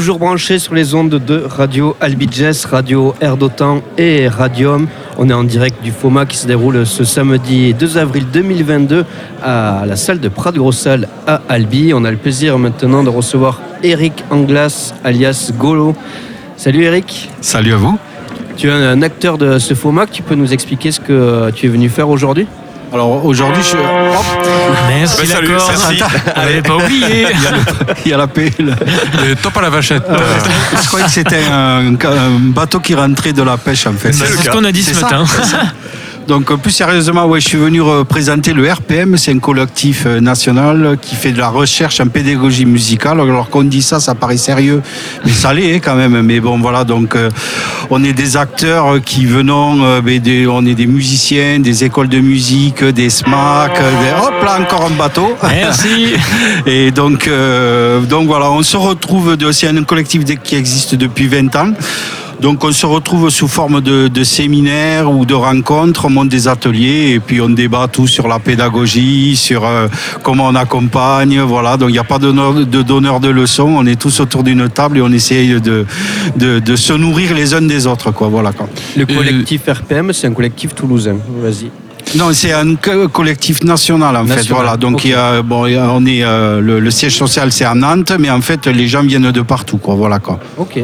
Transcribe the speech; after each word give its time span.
toujours 0.00 0.18
branché 0.18 0.58
sur 0.58 0.72
les 0.72 0.94
ondes 0.94 1.10
de 1.10 1.44
Radio 1.46 1.94
Albigès, 2.00 2.64
Radio 2.64 3.14
Air 3.20 3.36
d'Otan 3.36 3.82
et 3.98 4.28
Radium. 4.28 4.88
On 5.18 5.28
est 5.28 5.34
en 5.34 5.44
direct 5.44 5.82
du 5.82 5.90
FOMA 5.90 6.24
qui 6.24 6.38
se 6.38 6.46
déroule 6.46 6.86
ce 6.86 7.04
samedi 7.04 7.74
2 7.74 7.98
avril 7.98 8.24
2022 8.32 9.04
à 9.42 9.84
la 9.86 9.96
salle 9.96 10.18
de 10.18 10.28
Prat 10.30 10.52
Grossal 10.52 11.06
à 11.26 11.42
Albi. 11.50 11.92
On 11.94 12.06
a 12.06 12.10
le 12.10 12.16
plaisir 12.16 12.58
maintenant 12.58 13.02
de 13.02 13.10
recevoir 13.10 13.60
Eric 13.82 14.24
Anglas 14.30 14.94
alias 15.04 15.52
Golo. 15.58 15.94
Salut 16.56 16.84
Eric. 16.84 17.28
Salut 17.42 17.74
à 17.74 17.76
vous. 17.76 17.98
Tu 18.56 18.68
es 18.68 18.72
un 18.72 19.02
acteur 19.02 19.36
de 19.36 19.58
ce 19.58 19.74
FOMA. 19.74 20.06
Tu 20.06 20.22
peux 20.22 20.34
nous 20.34 20.54
expliquer 20.54 20.92
ce 20.92 21.00
que 21.00 21.50
tu 21.50 21.66
es 21.66 21.68
venu 21.68 21.90
faire 21.90 22.08
aujourd'hui? 22.08 22.46
Alors 22.92 23.24
aujourd'hui, 23.24 23.62
je. 23.62 23.76
Merci, 24.88 25.26
bah, 25.26 25.40
d'accord. 25.40 25.70
Allez, 26.34 26.62
pas 26.62 26.76
oublié. 26.76 27.26
Il 28.04 28.10
y 28.10 28.14
a, 28.14 28.16
la 28.16 28.26
pelle. 28.26 28.76
top 29.42 29.56
à 29.56 29.60
la 29.62 29.70
vachette. 29.70 30.02
je 30.82 30.86
croyais 30.88 31.06
que 31.06 31.12
c'était 31.12 31.44
un, 31.50 31.92
bateau 32.40 32.80
qui 32.80 32.94
rentrait 32.94 33.32
de 33.32 33.42
la 33.42 33.56
pêche 33.56 33.86
en 33.86 33.92
fait. 33.92 34.12
C'est 34.12 34.26
ce 34.26 34.50
qu'on 34.50 34.64
a 34.64 34.72
dit 34.72 34.82
ce 34.82 35.00
matin. 35.00 35.24
Donc 36.30 36.54
plus 36.58 36.70
sérieusement, 36.70 37.26
ouais, 37.26 37.40
je 37.40 37.48
suis 37.48 37.58
venu 37.58 37.80
représenter 37.80 38.52
le 38.52 38.70
RPM, 38.70 39.16
c'est 39.16 39.32
un 39.32 39.40
collectif 39.40 40.04
euh, 40.06 40.20
national 40.20 40.96
qui 41.02 41.16
fait 41.16 41.32
de 41.32 41.40
la 41.40 41.48
recherche 41.48 41.98
en 41.98 42.06
pédagogie 42.06 42.66
musicale. 42.66 43.20
Alors 43.20 43.50
qu'on 43.50 43.64
dit 43.64 43.82
ça, 43.82 43.98
ça 43.98 44.14
paraît 44.14 44.36
sérieux, 44.36 44.80
mais 45.24 45.32
ça 45.32 45.52
l'est 45.52 45.74
hein, 45.74 45.80
quand 45.82 45.96
même. 45.96 46.22
Mais 46.22 46.38
bon 46.38 46.56
voilà, 46.60 46.84
donc 46.84 47.16
euh, 47.16 47.30
on 47.90 48.04
est 48.04 48.12
des 48.12 48.36
acteurs 48.36 49.02
qui 49.04 49.26
venons, 49.26 49.82
euh, 49.82 50.46
on 50.48 50.64
est 50.66 50.74
des 50.76 50.86
musiciens, 50.86 51.58
des 51.58 51.82
écoles 51.82 52.08
de 52.08 52.20
musique, 52.20 52.84
des 52.84 53.10
SMAC, 53.10 53.72
hop 54.22 54.44
là 54.44 54.60
encore 54.60 54.84
un 54.84 54.96
bateau. 54.96 55.36
Merci. 55.42 56.12
Et 56.64 56.92
donc, 56.92 57.28
donc 58.08 58.28
voilà, 58.28 58.52
on 58.52 58.62
se 58.62 58.76
retrouve, 58.76 59.36
c'est 59.50 59.66
un 59.66 59.82
collectif 59.82 60.22
qui 60.44 60.54
existe 60.54 60.94
depuis 60.94 61.26
20 61.26 61.56
ans. 61.56 61.72
Donc 62.40 62.64
on 62.64 62.72
se 62.72 62.86
retrouve 62.86 63.28
sous 63.28 63.48
forme 63.48 63.82
de, 63.82 64.24
séminaires 64.24 65.10
ou 65.10 65.26
de 65.26 65.34
rencontres, 65.34 66.06
on 66.06 66.10
monte 66.10 66.28
des 66.30 66.48
ateliers 66.48 67.12
et 67.14 67.20
puis 67.20 67.40
on 67.40 67.50
débat 67.50 67.86
tout 67.86 68.06
sur 68.06 68.28
la 68.28 68.38
pédagogie, 68.38 69.36
sur 69.36 69.66
euh, 69.66 69.88
comment 70.22 70.46
on 70.48 70.54
accompagne. 70.54 71.40
Voilà, 71.40 71.76
donc 71.76 71.90
il 71.90 71.92
n'y 71.92 71.98
a 71.98 72.04
pas 72.04 72.18
de, 72.18 72.64
de 72.64 72.82
donneur 72.82 73.20
de 73.20 73.28
leçons, 73.28 73.74
on 73.76 73.86
est 73.86 74.00
tous 74.00 74.20
autour 74.20 74.42
d'une 74.42 74.70
table 74.70 74.98
et 74.98 75.02
on 75.02 75.12
essaye 75.12 75.60
de, 75.60 75.84
de, 76.36 76.76
se 76.76 76.92
nourrir 76.94 77.34
les 77.34 77.52
uns 77.52 77.62
des 77.62 77.86
autres. 77.86 78.10
Quoi, 78.10 78.28
voilà, 78.28 78.52
quoi. 78.52 78.68
Le 78.96 79.04
collectif 79.04 79.62
RPM, 79.68 80.12
c'est 80.14 80.26
un 80.26 80.32
collectif 80.32 80.74
toulousain. 80.74 81.16
Vas-y. 81.42 81.70
Non, 82.16 82.32
c'est 82.32 82.52
un 82.52 82.74
collectif 82.76 83.62
national 83.62 84.16
en 84.16 84.26
fait. 84.26 84.48
Voilà, 84.48 84.76
donc 84.78 85.04
il 85.04 85.10
y 85.10 85.14
a, 85.14 85.42
bon, 85.42 85.66
on 85.66 86.06
est 86.06 86.24
euh, 86.24 86.60
le, 86.60 86.80
le, 86.80 86.90
siège 86.90 87.16
social 87.16 87.52
c'est 87.52 87.66
à 87.66 87.74
Nantes, 87.74 88.12
mais 88.18 88.30
en 88.30 88.40
fait 88.40 88.66
les 88.66 88.88
gens 88.88 89.02
viennent 89.02 89.30
de 89.30 89.42
partout, 89.42 89.76
quoi. 89.76 89.94
Voilà 89.94 90.18
quoi. 90.18 90.40
Ok. 90.56 90.80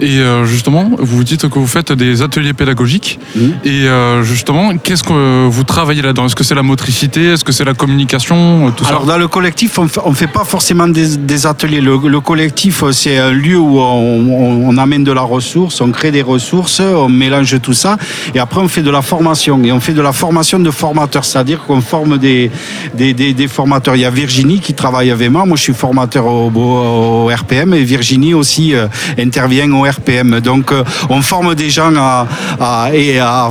Et 0.00 0.18
euh, 0.18 0.46
justement, 0.46 0.90
vous 0.98 1.24
dites 1.24 1.48
que 1.48 1.58
vous 1.58 1.66
faites 1.66 1.92
des 1.92 2.22
ateliers 2.22 2.54
pédagogiques. 2.54 3.20
Mmh. 3.36 3.40
Et 3.64 3.86
euh, 3.86 4.22
justement, 4.22 4.76
qu'est-ce 4.78 5.02
que 5.02 5.46
vous 5.46 5.64
travaillez 5.64 6.00
là-dedans? 6.00 6.24
Est-ce 6.24 6.34
que 6.34 6.44
c'est 6.44 6.54
la 6.54 6.62
motricité? 6.62 7.32
Est-ce 7.32 7.44
que 7.44 7.52
c'est 7.52 7.66
la 7.66 7.74
communication 7.74 8.68
euh, 8.68 8.70
tout 8.70 8.86
Alors, 8.86 9.04
dans 9.04 9.18
le 9.18 9.28
collectif, 9.28 9.78
on 9.78 10.10
ne 10.10 10.14
fait 10.14 10.26
pas 10.26 10.44
forcément 10.44 10.88
des, 10.88 11.46
ateliers. 11.46 11.82
Le, 11.82 12.20
collectif, 12.20 12.82
c'est 12.92 13.18
un 13.18 13.30
lieu 13.30 13.58
où 13.58 13.78
on, 13.78 14.76
amène 14.78 15.04
de 15.04 15.12
la 15.12 15.20
ressource, 15.20 15.80
on 15.82 15.90
crée 15.90 16.10
des 16.10 16.22
ressources, 16.22 16.80
on 16.80 17.08
mélange 17.08 17.60
tout 17.60 17.74
ça. 17.74 17.98
Et 18.34 18.38
après, 18.38 18.60
on 18.60 18.68
fait 18.68 18.82
de 18.82 18.90
la 18.90 19.02
formation. 19.02 19.62
Et 19.64 19.72
on 19.72 19.80
fait 19.80 19.92
de 19.92 20.00
la 20.00 20.12
formation 20.12 20.58
de 20.58 20.70
formateurs, 20.70 21.24
c'est-à-dire 21.26 21.60
qu'on 21.66 21.82
forme 21.82 22.16
des, 22.16 22.50
des, 22.94 23.48
formateurs. 23.48 23.96
Il 23.96 24.02
y 24.02 24.04
a 24.06 24.10
Virginie 24.10 24.60
qui 24.60 24.72
travaille 24.72 25.10
avec 25.10 25.30
moi. 25.30 25.44
Moi, 25.44 25.58
je 25.58 25.62
suis 25.62 25.74
formateur 25.74 26.26
au, 26.26 26.50
au 26.50 27.26
RPM. 27.26 27.74
Et 27.74 27.84
Virginie 27.84 28.32
aussi 28.32 28.72
intervient 29.18 29.70
au 29.72 29.82
RPM. 29.82 29.89
Donc 30.42 30.72
euh, 30.72 30.84
on 31.08 31.22
forme 31.22 31.54
des 31.54 31.70
gens 31.70 31.92
à, 31.96 32.90
et 32.92 33.18
à, 33.18 33.50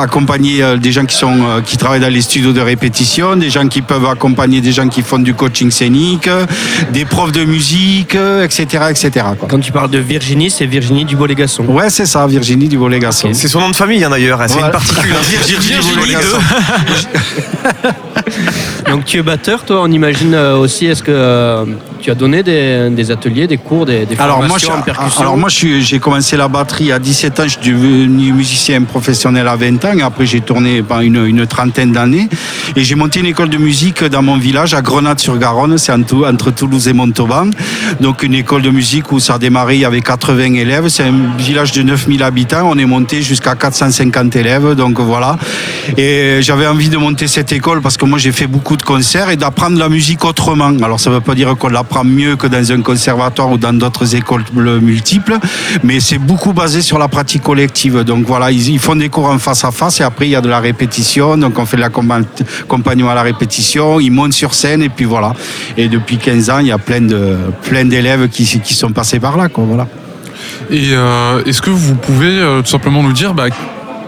accompagner 0.00 0.62
euh, 0.62 0.76
des 0.76 0.92
gens 0.92 1.04
qui, 1.04 1.16
sont, 1.16 1.36
euh, 1.42 1.60
qui 1.60 1.76
travaillent 1.76 2.00
dans 2.00 2.12
les 2.12 2.22
studios 2.22 2.52
de 2.52 2.60
répétition, 2.60 3.36
des 3.36 3.50
gens 3.50 3.66
qui 3.68 3.82
peuvent 3.82 4.06
accompagner 4.06 4.60
des 4.60 4.72
gens 4.72 4.88
qui 4.88 5.02
font 5.02 5.18
du 5.18 5.34
coaching 5.34 5.70
scénique, 5.70 6.28
des 6.92 7.04
profs 7.04 7.32
de 7.32 7.44
musique, 7.44 8.16
etc. 8.42 8.84
etc. 8.90 9.26
Quand 9.48 9.60
tu 9.60 9.72
parles 9.72 9.90
de 9.90 9.98
Virginie, 9.98 10.50
c'est 10.50 10.66
Virginie 10.66 11.04
Dubois-Légasson. 11.04 11.64
Ouais, 11.66 11.90
c'est 11.90 12.06
ça, 12.06 12.26
Virginie 12.26 12.68
Dubois-Légasson. 12.68 13.30
C'est 13.32 13.48
son 13.48 13.60
nom 13.60 13.70
de 13.70 13.76
famille 13.76 14.02
hein, 14.04 14.10
d'ailleurs, 14.10 14.40
c'est 14.46 14.60
une 14.60 14.70
particule. 14.70 15.12
Hein. 15.12 15.38
Virginie, 15.46 16.14
Donc 18.90 19.04
tu 19.04 19.18
es 19.18 19.22
batteur, 19.22 19.64
toi, 19.64 19.80
on 19.82 19.90
imagine 19.90 20.34
aussi, 20.34 20.86
est-ce 20.86 21.02
que 21.02 21.64
tu 22.04 22.10
as 22.10 22.14
donné 22.14 22.42
des, 22.42 23.10
ateliers, 23.10 23.46
des 23.46 23.56
cours, 23.56 23.86
des, 23.86 24.04
des 24.04 24.14
alors 24.18 24.40
formations 24.40 24.68
moi, 24.68 24.78
en 24.80 24.82
percussion 24.82 25.20
Alors 25.22 25.38
moi, 25.38 25.48
j'ai 25.48 25.98
commencé 26.00 26.36
la 26.36 26.48
batterie 26.48 26.92
à 26.92 26.98
17 26.98 27.40
ans, 27.40 27.42
je 27.44 27.58
suis 27.58 27.72
devenu 27.72 28.30
musicien 28.34 28.82
professionnel 28.82 29.48
à 29.48 29.56
20 29.56 29.82
ans, 29.86 29.98
et 29.98 30.02
après 30.02 30.26
j'ai 30.26 30.42
tourné 30.42 30.82
pendant 30.82 31.00
une, 31.00 31.24
une 31.24 31.46
trentaine 31.46 31.92
d'années, 31.92 32.28
et 32.76 32.84
j'ai 32.84 32.94
monté 32.94 33.20
une 33.20 33.26
école 33.26 33.48
de 33.48 33.56
musique 33.56 34.04
dans 34.04 34.20
mon 34.20 34.36
village, 34.36 34.74
à 34.74 34.82
Grenade-sur-Garonne, 34.82 35.78
c'est 35.78 35.92
entre 35.92 36.50
Toulouse 36.50 36.88
et 36.88 36.92
Montauban, 36.92 37.48
donc 38.00 38.22
une 38.22 38.34
école 38.34 38.60
de 38.60 38.70
musique 38.70 39.10
où 39.10 39.18
ça 39.18 39.36
a 39.36 39.38
démarré, 39.38 39.76
il 39.76 39.80
y 39.80 39.86
avait 39.86 40.02
80 40.02 40.56
élèves, 40.56 40.88
c'est 40.88 41.04
un 41.04 41.34
village 41.38 41.72
de 41.72 41.80
9000 41.80 42.22
habitants, 42.22 42.68
on 42.70 42.76
est 42.76 42.84
monté 42.84 43.22
jusqu'à 43.22 43.54
450 43.54 44.36
élèves, 44.36 44.74
donc 44.74 45.00
voilà, 45.00 45.38
et 45.96 46.42
j'avais 46.42 46.66
envie 46.66 46.90
de 46.90 46.98
monter 46.98 47.28
cette 47.28 47.52
école 47.52 47.80
parce 47.80 47.96
que 47.96 48.04
moi 48.04 48.18
j'ai 48.18 48.32
fait 48.32 48.46
beaucoup 48.46 48.76
de 48.76 48.82
concerts 48.82 49.30
et 49.30 49.36
d'apprendre 49.36 49.78
la 49.78 49.88
musique 49.88 50.22
autrement, 50.26 50.70
alors 50.82 51.00
ça 51.00 51.08
ne 51.08 51.14
veut 51.14 51.22
pas 51.22 51.34
dire 51.34 51.56
qu'on 51.56 51.68
l'apprend 51.68 51.93
mieux 52.02 52.36
que 52.36 52.46
dans 52.46 52.72
un 52.72 52.80
conservatoire 52.80 53.50
ou 53.50 53.58
dans 53.58 53.72
d'autres 53.72 54.16
écoles 54.16 54.44
multiples, 54.54 55.38
mais 55.82 56.00
c'est 56.00 56.18
beaucoup 56.18 56.52
basé 56.52 56.82
sur 56.82 56.98
la 56.98 57.08
pratique 57.08 57.42
collective. 57.42 58.02
Donc 58.02 58.26
voilà, 58.26 58.50
ils, 58.50 58.78
font 58.78 58.96
des 58.96 59.08
cours 59.08 59.26
en 59.26 59.38
face 59.38 59.64
à 59.64 59.70
face 59.70 60.00
et 60.00 60.02
après 60.02 60.26
il 60.26 60.30
y 60.30 60.36
a 60.36 60.40
de 60.40 60.48
la 60.48 60.60
répétition, 60.60 61.36
donc 61.36 61.58
on 61.58 61.66
fait 61.66 61.76
de 61.76 61.82
l'accompagnement 61.82 63.10
à 63.10 63.14
la 63.14 63.22
répétition, 63.22 64.00
ils 64.00 64.10
montent 64.10 64.32
sur 64.32 64.54
scène 64.54 64.82
et 64.82 64.88
puis 64.88 65.04
voilà. 65.04 65.34
Et 65.76 65.88
depuis 65.88 66.16
15 66.16 66.50
ans, 66.50 66.58
il 66.58 66.68
y 66.68 66.72
a 66.72 66.78
plein 66.78 67.00
de 67.00 67.36
plein 67.62 67.84
d'élèves 67.84 68.28
qui, 68.28 68.44
sont 68.74 68.92
passés 68.92 69.20
par 69.20 69.36
là. 69.36 69.48
Et 70.70 70.90
euh, 70.92 71.44
est-ce 71.44 71.62
que 71.62 71.70
vous 71.70 71.94
pouvez 71.94 72.38
euh, 72.38 72.60
tout 72.62 72.68
simplement 72.68 73.02
nous 73.02 73.12
dire 73.12 73.34
bah, 73.34 73.46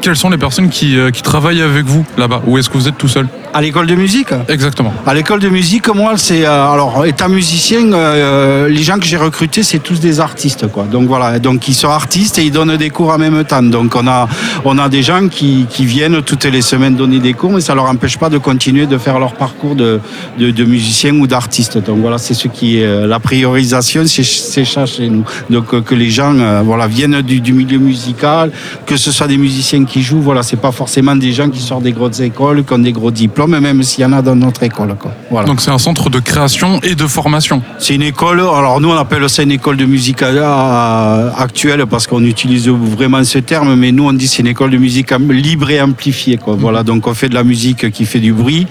quelles 0.01 0.17
sont 0.17 0.31
les 0.31 0.39
personnes 0.39 0.71
euh, 0.85 1.11
qui 1.11 1.23
travaillent 1.23 1.63
avec 1.63 1.85
vous 1.85 2.05
là-bas? 2.17 2.43
Ou 2.47 2.59
est-ce 2.59 2.71
que 2.71 2.79
vous 2.79 2.89
êtes 2.89 2.99
tout 2.99 3.09
seul? 3.09 3.29
À 3.56 3.62
l'école 3.62 3.87
de 3.87 3.94
musique 3.94 4.28
Exactement. 4.49 4.93
À 5.06 5.15
l'école 5.15 5.41
de 5.41 5.49
musique, 5.49 5.89
moi, 5.94 6.19
c'est. 6.19 6.44
Euh, 6.44 6.72
alors, 6.75 7.06
étant 7.06 7.31
musicien, 7.31 7.91
euh, 7.91 8.69
les 8.69 8.83
gens 8.83 8.99
que 8.99 9.06
j'ai 9.06 9.17
recrutés, 9.17 9.62
c'est 9.62 9.78
tous 9.78 9.99
des 9.99 10.21
artistes, 10.21 10.67
quoi. 10.71 10.84
Donc 10.84 11.09
voilà, 11.09 11.39
donc 11.39 11.67
ils 11.67 11.75
sont 11.75 11.89
artistes 11.89 12.39
et 12.39 12.44
ils 12.44 12.50
donnent 12.50 12.77
des 12.77 12.91
cours 12.91 13.09
en 13.09 13.17
même 13.17 13.43
temps. 13.44 13.62
Donc 13.62 13.97
on 13.97 14.06
a, 14.06 14.28
on 14.67 14.77
a 14.78 14.91
des 14.91 15.03
gens 15.03 15.28
qui, 15.28 15.65
qui 15.71 15.87
viennent 15.87 16.21
toutes 16.21 16.44
les 16.44 16.61
semaines 16.61 16.97
donner 16.97 17.19
des 17.19 17.33
cours, 17.33 17.50
mais 17.50 17.62
ça 17.62 17.75
leur 17.75 17.87
empêche 17.87 18.19
pas 18.19 18.28
de 18.28 18.37
continuer 18.37 18.84
de 18.84 18.99
faire 18.99 19.19
leur 19.19 19.33
parcours 19.33 19.75
de, 19.75 20.00
de, 20.38 20.50
de 20.50 20.65
musicien 20.65 21.15
ou 21.15 21.27
d'artiste. 21.27 21.78
Donc 21.78 22.00
voilà, 22.00 22.19
c'est 22.19 22.34
ce 22.34 22.49
qui 22.49 22.78
est 22.78 22.84
euh, 22.84 23.06
la 23.06 23.21
priorisation, 23.21 24.03
c'est 24.06 24.67
ça 24.67 24.84
chez 24.84 25.09
nous. 25.09 25.25
Donc 25.49 25.83
que 25.83 25.94
les 25.94 26.11
gens, 26.11 26.34
voilà, 26.62 26.87
viennent 26.87 27.23
du, 27.23 27.41
du, 27.41 27.55
milieu 27.55 27.78
musical, 27.78 28.53
que 28.84 28.99
ce 28.99 29.11
soit 29.11 29.28
des 29.28 29.38
musiciens 29.38 29.87
qui 29.87 30.03
jouent, 30.03 30.21
voilà, 30.21 30.43
c'est 30.43 30.61
pas 30.61 30.73
forcément 30.73 31.17
des 31.17 31.33
gens 31.33 31.49
qui 31.49 31.61
sortent 31.61 31.84
des 31.84 31.93
grosses 31.93 32.21
écoles, 32.21 32.62
qui 32.62 32.73
ont 32.75 32.78
des 32.78 32.93
gros 32.93 33.11
diplômes 33.11 33.46
même 33.47 33.83
s'il 33.83 34.03
y 34.03 34.05
en 34.05 34.12
a 34.12 34.23
dans 34.23 34.37
notre 34.37 34.62
école. 34.62 34.97
Voilà. 35.31 35.47
Donc 35.47 35.61
c'est 35.61 35.71
un 35.71 35.79
centre 35.79 36.11
de 36.11 36.19
création 36.19 36.81
et 36.83 36.95
de 36.95 37.07
formation. 37.07 37.62
C'est 37.79 37.95
une 37.95 38.03
école, 38.03 38.41
alors 38.41 38.81
nous 38.81 38.91
on 38.91 38.97
appelle 38.97 39.29
ça 39.29 39.43
une 39.43 39.53
école 39.53 39.77
de 39.77 39.84
musique 39.84 40.23
actuelle 40.23 41.87
parce 41.87 42.06
qu'on 42.06 42.25
utilise 42.25 42.69
vraiment 42.69 43.23
ce 43.25 43.39
terme, 43.39 43.75
mais 43.75 43.93
nous 43.93 44.05
on 44.05 44.12
dit 44.12 44.29
c'est 44.29 44.43
une 44.43 44.49
école 44.49 44.71
de 44.71 44.79
musique 44.79 45.12
libre 45.31 45.71
et 45.71 45.81
amplifiée. 45.81 46.37
Quoi. 46.37 46.56
Voilà, 46.59 46.83
donc 46.83 47.06
on 47.06 47.15
fait 47.15 47.29
de 47.29 47.35
la 47.35 47.45
musique 47.45 47.91
qui 47.91 48.05
fait 48.05 48.21
du 48.21 48.33
bruit 48.33 48.67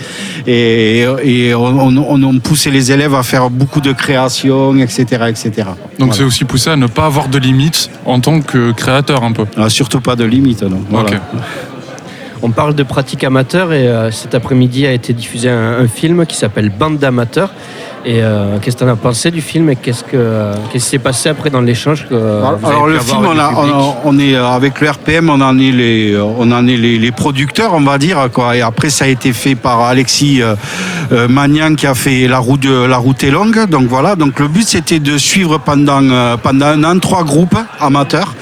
et, 0.47 1.05
et 1.23 1.55
on, 1.55 1.87
on, 1.97 2.39
pousse 2.39 2.67
les 2.67 2.91
élèves 2.91 3.15
à 3.15 3.23
faire 3.23 3.49
beaucoup 3.49 3.81
de 3.81 3.91
création, 3.91 4.75
etc. 4.77 5.03
etc. 5.29 5.69
Donc 5.99 6.15
c'est 6.15 6.23
aussi 6.23 6.45
poussé 6.45 6.69
à 6.69 6.75
ne 6.75 6.87
pas 6.87 7.05
avoir 7.05 7.27
de 7.29 7.37
limites 7.37 7.89
en 8.05 8.19
tant 8.19 8.41
que 8.41 8.71
créateur 8.71 9.23
un 9.23 9.31
peu. 9.31 9.45
Ah, 9.57 9.69
surtout 9.69 10.01
pas 10.01 10.15
de 10.15 10.25
limites, 10.25 10.63
non. 10.63 10.81
Voilà. 10.89 11.21
On 12.41 12.51
parle 12.51 12.75
de 12.75 12.83
pratique 12.83 13.23
amateur 13.23 13.73
et 13.73 13.87
euh, 13.87 14.11
cet 14.11 14.35
après-midi 14.35 14.85
a 14.85 14.91
été 14.91 15.13
diffusé 15.13 15.49
un, 15.49 15.87
film 15.87 16.25
qui 16.25 16.35
s'appelle 16.35 16.69
Bande 16.69 16.97
d'amateurs. 16.97 17.51
Et 18.05 18.21
euh, 18.21 18.59
qu'est-ce 18.61 18.75
que 18.75 18.83
tu 18.83 18.87
en 18.87 18.93
as 18.93 18.95
pensé 18.95 19.31
du 19.31 19.41
film 19.41 19.67
et 19.71 19.75
qu'est-ce, 19.75 20.03
que, 20.03 20.51
qui 20.71 20.79
s'est 20.79 20.99
passé 20.99 21.27
après 21.29 21.49
dans 21.49 21.61
l'échange 21.61 22.07
que 22.07 22.13
Alors, 22.13 22.85
le 22.85 22.99
film, 22.99 23.27
on, 24.03 24.19
est 24.19 24.35
euh, 24.35 24.47
avec 24.47 24.79
le 24.79 24.91
RPM, 24.91 25.27
on 25.31 25.41
en 25.41 25.57
est 25.57 25.71
les, 25.71 26.15
on 26.15 26.51
en 26.51 26.67
est 26.67 26.77
les, 26.77 27.11
producteurs, 27.11 27.73
on 27.73 27.81
va 27.81 27.97
dire. 27.97 28.29
Quoi. 28.31 28.57
Et 28.57 28.61
après, 28.61 28.91
ça 28.91 29.05
a 29.05 29.07
été 29.07 29.33
fait 29.33 29.55
par 29.55 29.81
Alexis 29.81 30.41
Magnan 31.29 31.73
qui 31.75 31.87
a 31.87 31.95
fait 31.95 32.27
la 32.27 32.37
route, 32.37 32.65
la 32.65 32.97
route 32.97 33.23
est 33.23 33.31
longue. 33.31 33.67
Donc 33.67 33.87
voilà. 33.87 34.15
Donc 34.15 34.39
le 34.39 34.47
but, 34.49 34.67
c'était 34.67 34.99
de 34.99 35.17
suivre 35.17 35.57
pendant, 35.57 36.37
pendant 36.37 36.67
un 36.67 36.83
an 36.83 36.99
trois 36.99 37.23
groupes 37.23 37.57
amateurs 37.79 38.35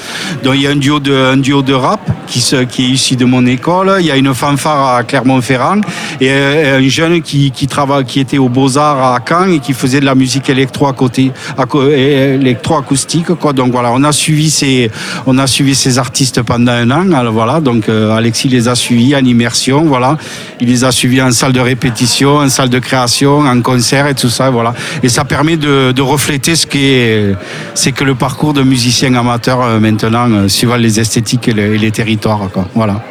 Donc 0.43 0.55
il 0.55 0.61
y 0.61 0.67
a 0.67 0.71
un 0.71 0.75
duo 0.75 0.99
de, 0.99 1.33
un 1.33 1.37
duo 1.37 1.61
de 1.61 1.73
rap 1.73 2.01
qui, 2.27 2.41
se, 2.41 2.57
qui 2.63 2.85
est 2.85 2.89
ici 2.89 3.15
de 3.15 3.25
mon 3.25 3.45
école. 3.45 3.97
Il 3.99 4.05
y 4.05 4.11
a 4.11 4.17
une 4.17 4.33
fanfare 4.33 4.95
à 4.95 5.03
Clermont-Ferrand 5.03 5.81
et 6.19 6.29
euh, 6.31 6.79
un 6.79 6.87
jeune 6.87 7.21
qui, 7.21 7.51
qui 7.51 7.67
travaille, 7.67 8.05
qui 8.05 8.19
était 8.19 8.37
aux 8.37 8.49
Beaux-Arts 8.49 9.13
à 9.13 9.19
Caen 9.27 9.52
et 9.53 9.59
qui 9.59 9.73
faisait 9.73 9.99
de 9.99 10.05
la 10.05 10.15
musique 10.15 10.51
côté, 10.95 11.31
électro-acoustique. 11.77 13.33
Quoi. 13.35 13.53
Donc 13.53 13.71
voilà, 13.71 13.91
on 13.91 14.03
a 14.03 14.11
suivi 14.11 14.49
ces, 14.49 14.91
on 15.25 15.37
a 15.37 15.47
suivi 15.47 15.75
ces 15.75 15.97
artistes 15.97 16.41
pendant 16.41 16.71
un 16.71 16.89
an. 16.91 17.11
Alors, 17.11 17.33
voilà, 17.33 17.59
donc 17.59 17.89
euh, 17.89 18.15
Alexis 18.15 18.49
les 18.49 18.67
a 18.67 18.75
suivis 18.75 19.15
en 19.15 19.23
immersion. 19.23 19.83
Voilà, 19.85 20.17
il 20.59 20.67
les 20.67 20.83
a 20.83 20.91
suivis 20.91 21.21
en 21.21 21.31
salle 21.31 21.53
de 21.53 21.59
répétition, 21.59 22.37
en 22.37 22.49
salle 22.49 22.69
de 22.69 22.79
création, 22.79 23.39
en 23.39 23.61
concert 23.61 24.07
et 24.07 24.15
tout 24.15 24.29
ça. 24.29 24.49
Voilà, 24.49 24.73
et 25.01 25.09
ça 25.09 25.25
permet 25.25 25.57
de, 25.57 26.01
refléter 26.03 26.55
ce 26.55 26.67
qui 26.67 26.83
est, 26.83 27.33
c'est 27.75 27.93
que 27.93 28.03
le 28.03 28.13
parcours 28.13 28.53
de 28.53 28.61
musicien 28.61 29.13
amateur 29.15 29.61
euh, 29.61 29.79
maintenant, 29.79 30.29
euh, 30.29 30.47
suivant 30.47 30.75
les 30.75 30.99
esthétiques 30.99 31.47
et, 31.47 31.53
le, 31.53 31.75
et 31.75 31.77
les 31.77 31.91
territoires. 31.91 32.49
Quoi. 32.51 32.67
Voilà. 32.75 33.01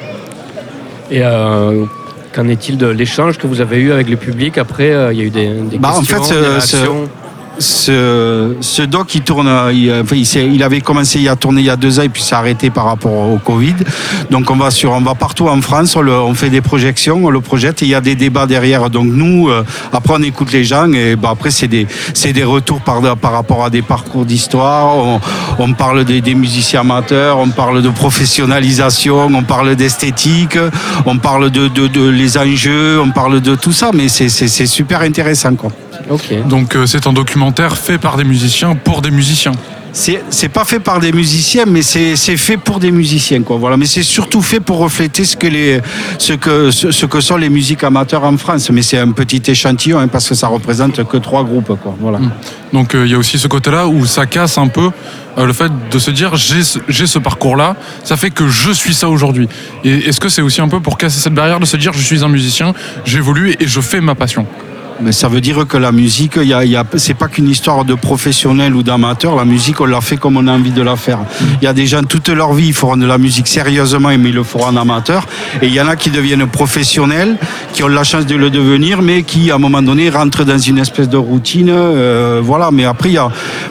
Et 1.11 1.23
euh, 1.23 1.85
qu'en 2.33 2.49
est-il 2.49 2.77
de 2.79 2.87
l'échange 2.87 3.39
que 3.39 3.47
vous 3.47 3.61
avez 3.61 3.79
eu 3.79 3.93
avec 3.93 4.09
le 4.09 4.17
public 4.17 4.59
Après, 4.59 4.91
euh, 4.93 5.13
il 5.13 5.19
y 5.19 5.23
a 5.23 5.25
eu 5.25 5.31
des, 5.31 5.49
des 5.71 5.79
Bah, 5.79 5.93
en 5.95 6.01
questions, 6.01 6.23
fait, 6.23 6.35
des 6.35 6.41
euh, 6.41 6.51
réactions. 6.51 7.09
Ce, 7.59 8.83
doc, 8.83 9.15
il 9.15 9.23
tourne, 9.23 9.51
il, 9.73 9.93
il, 10.35 10.63
avait 10.63 10.81
commencé 10.81 11.29
à 11.29 11.37
tourner 11.37 11.61
il 11.61 11.67
y 11.67 11.71
a 11.71 11.77
deux 11.77 12.01
ans 12.01 12.03
et 12.03 12.09
puis 12.09 12.23
s'est 12.23 12.35
arrêté 12.35 12.71
par 12.71 12.85
rapport 12.85 13.13
au 13.13 13.39
Covid. 13.39 13.75
Donc 14.31 14.51
on 14.51 14.57
va 14.57 14.71
sur, 14.71 14.93
on 14.93 15.01
va 15.01 15.15
partout 15.15 15.49
en 15.49 15.61
France, 15.61 15.97
on, 15.97 16.35
fait 16.35 16.51
des 16.51 16.61
projections, 16.61 17.21
on 17.25 17.31
le 17.31 17.41
projette 17.41 17.83
et 17.83 17.87
il 17.87 17.91
y 17.91 17.95
a 17.95 18.01
des 18.01 18.15
débats 18.15 18.47
derrière. 18.47 18.91
Donc 18.91 19.07
nous, 19.07 19.49
euh, 19.49 19.65
après 19.93 20.15
on 20.17 20.23
écoute 20.23 20.53
les 20.53 20.65
gens 20.65 20.91
et 20.93 21.17
bah, 21.17 21.31
après 21.33 21.51
c'est 21.51 21.69
des, 21.69 21.87
c'est 22.15 22.33
des 22.33 22.45
retours 22.45 22.81
par, 22.81 23.03
rapport 23.03 23.65
à 23.65 23.71
des 23.71 23.83
parcours 23.83 24.25
d'histoire. 24.25 25.21
On, 25.59 25.73
parle 25.75 26.05
des, 26.05 26.21
des 26.21 26.35
musiciens 26.35 26.81
amateurs, 26.81 27.39
on 27.39 27.49
parle 27.49 27.83
de 27.83 27.89
professionnalisation, 27.89 29.27
on 29.27 29.43
parle 29.43 29.77
d'esthétique, 29.77 30.59
on 31.07 31.19
parle 31.19 31.51
de, 31.51 31.69
de, 31.69 31.87
de 31.87 32.09
les 32.09 32.37
enjeux, 32.39 33.01
on 33.01 33.11
parle 33.11 33.41
de 33.41 33.55
tout 33.55 33.73
ça. 33.73 33.91
Mais 33.93 34.09
c'est, 34.09 34.29
c'est, 34.29 34.49
c'est 34.49 34.67
super 34.67 35.03
intéressant 35.03 35.55
quoi. 35.55 35.71
Donc 36.49 36.77
euh, 36.77 36.87
c'est 36.87 37.07
un 37.07 37.13
documentaire 37.13 37.77
fait 37.77 37.99
par 37.99 38.17
des 38.17 38.25
musiciens 38.25 38.75
pour 38.75 39.03
des 39.03 39.11
musiciens. 39.11 39.53
C'est 39.95 40.49
pas 40.49 40.65
fait 40.65 40.81
par 40.81 41.01
des 41.01 41.13
musiciens, 41.13 41.65
mais 41.67 41.83
c'est 41.83 42.17
fait 42.17 42.57
pour 42.57 42.81
des 42.81 42.91
musiciens, 42.91 43.43
quoi. 43.43 43.59
Voilà. 43.59 43.77
Mais 43.77 43.85
c'est 43.85 44.03
surtout 44.03 44.41
fait 44.41 44.61
pour 44.61 44.79
refléter 44.79 45.25
ce 45.25 45.37
que 45.37 45.47
les 45.47 45.81
ce 46.19 46.33
que 46.33 46.71
ce, 46.71 46.91
ce 46.91 47.05
que 47.05 47.21
sont 47.21 47.37
les 47.37 47.51
musiques 47.51 47.85
amateurs 47.85 48.25
en 48.25 48.39
France. 48.39 48.71
Mais 48.71 48.81
c'est 48.81 48.99
un 48.99 49.11
petit 49.13 49.43
échantillon 49.51 49.99
hein, 49.99 50.09
parce 50.09 50.29
que 50.29 50.35
ça 50.35 50.47
représente 50.47 51.05
que 51.07 51.19
trois 51.19 51.45
groupes, 51.45 51.79
quoi. 51.83 51.95
Voilà. 52.01 52.21
Donc 52.73 52.95
euh, 52.95 53.05
il 53.05 53.13
y 53.13 53.15
a 53.15 53.19
aussi 53.19 53.39
ce 53.39 53.49
côté-là 53.49 53.87
où 53.87 54.07
ça 54.07 54.25
casse 54.25 54.57
un 54.57 54.69
peu 54.69 54.91
euh, 55.37 55.45
le 55.45 55.53
fait 55.53 55.71
de 55.91 55.99
se 55.99 56.11
dire 56.11 56.37
j'ai 56.37 56.63
ce, 56.63 56.79
j'ai 56.89 57.07
ce 57.07 57.19
parcours-là, 57.19 57.77
ça 58.03 58.17
fait 58.17 58.31
que 58.31 58.49
je 58.49 58.71
suis 58.71 58.95
ça 58.95 59.11
aujourd'hui. 59.11 59.47
Et 59.85 60.09
est-ce 60.09 60.21
que 60.21 60.31
c'est 60.31 60.43
aussi 60.43 60.63
un 60.63 60.69
peu 60.69 60.81
pour 60.81 60.97
casser 60.97 61.21
cette 61.21 61.35
barrière 61.35 61.61
de 61.61 61.67
se 61.67 61.77
dire 61.77 61.93
je 61.93 62.03
suis 62.03 62.25
un 62.25 62.29
musicien, 62.29 62.73
j'évolue 63.05 63.55
et 63.61 63.67
je 63.67 63.81
fais 63.83 64.01
ma 64.01 64.15
passion? 64.15 64.47
Mais 65.01 65.13
ça 65.13 65.29
veut 65.29 65.41
dire 65.41 65.67
que 65.67 65.77
la 65.77 65.91
musique, 65.91 66.37
y 66.37 66.53
a, 66.53 66.65
y 66.65 66.77
a, 66.77 66.85
c'est 66.97 67.15
pas 67.15 67.29
qu'une 67.29 67.49
histoire 67.49 67.85
de 67.85 67.95
professionnel 67.95 68.75
ou 68.75 68.83
d'amateur. 68.83 69.35
La 69.37 69.45
musique, 69.45 69.81
on 69.81 69.87
la 69.87 70.01
fait 70.01 70.17
comme 70.17 70.37
on 70.37 70.47
a 70.47 70.53
envie 70.53 70.71
de 70.71 70.83
la 70.83 70.97
faire. 70.97 71.19
Il 71.61 71.65
y 71.65 71.67
a 71.67 71.73
des 71.73 71.87
gens 71.87 72.03
toute 72.03 72.29
leur 72.29 72.53
vie, 72.53 72.69
ils 72.69 72.75
feront 72.75 72.97
de 72.97 73.07
la 73.07 73.19
musique 73.19 73.49
sérieusement, 73.49 74.11
mais 74.19 74.29
ils 74.29 74.35
le 74.35 74.43
feront 74.45 74.67
en 74.67 74.77
amateur. 74.77 75.27
Et 75.61 75.67
il 75.67 75.75
y 75.75 75.81
en 75.81 75.89
a 75.89 75.97
qui 75.97 76.11
deviennent 76.11 76.47
professionnels, 76.47 77.37
qui 77.73 77.83
ont 77.83 77.89
la 77.89 78.05
chance 78.05 78.27
de 78.27 78.37
le 78.37 78.51
devenir, 78.51 79.03
mais 79.03 79.23
qui, 79.23 79.51
à 79.51 79.57
un 79.57 79.59
moment 79.59 79.83
donné, 79.83 80.11
rentrent 80.11 80.45
dans 80.45 80.59
une 80.59 80.79
espèce 80.79 81.09
de 81.09 81.17
routine. 81.17 81.71
euh, 81.71 82.41
voilà. 82.43 82.71
Mais 82.71 82.85
après, 82.85 83.11
y 83.11 83.19
a, 83.19 83.29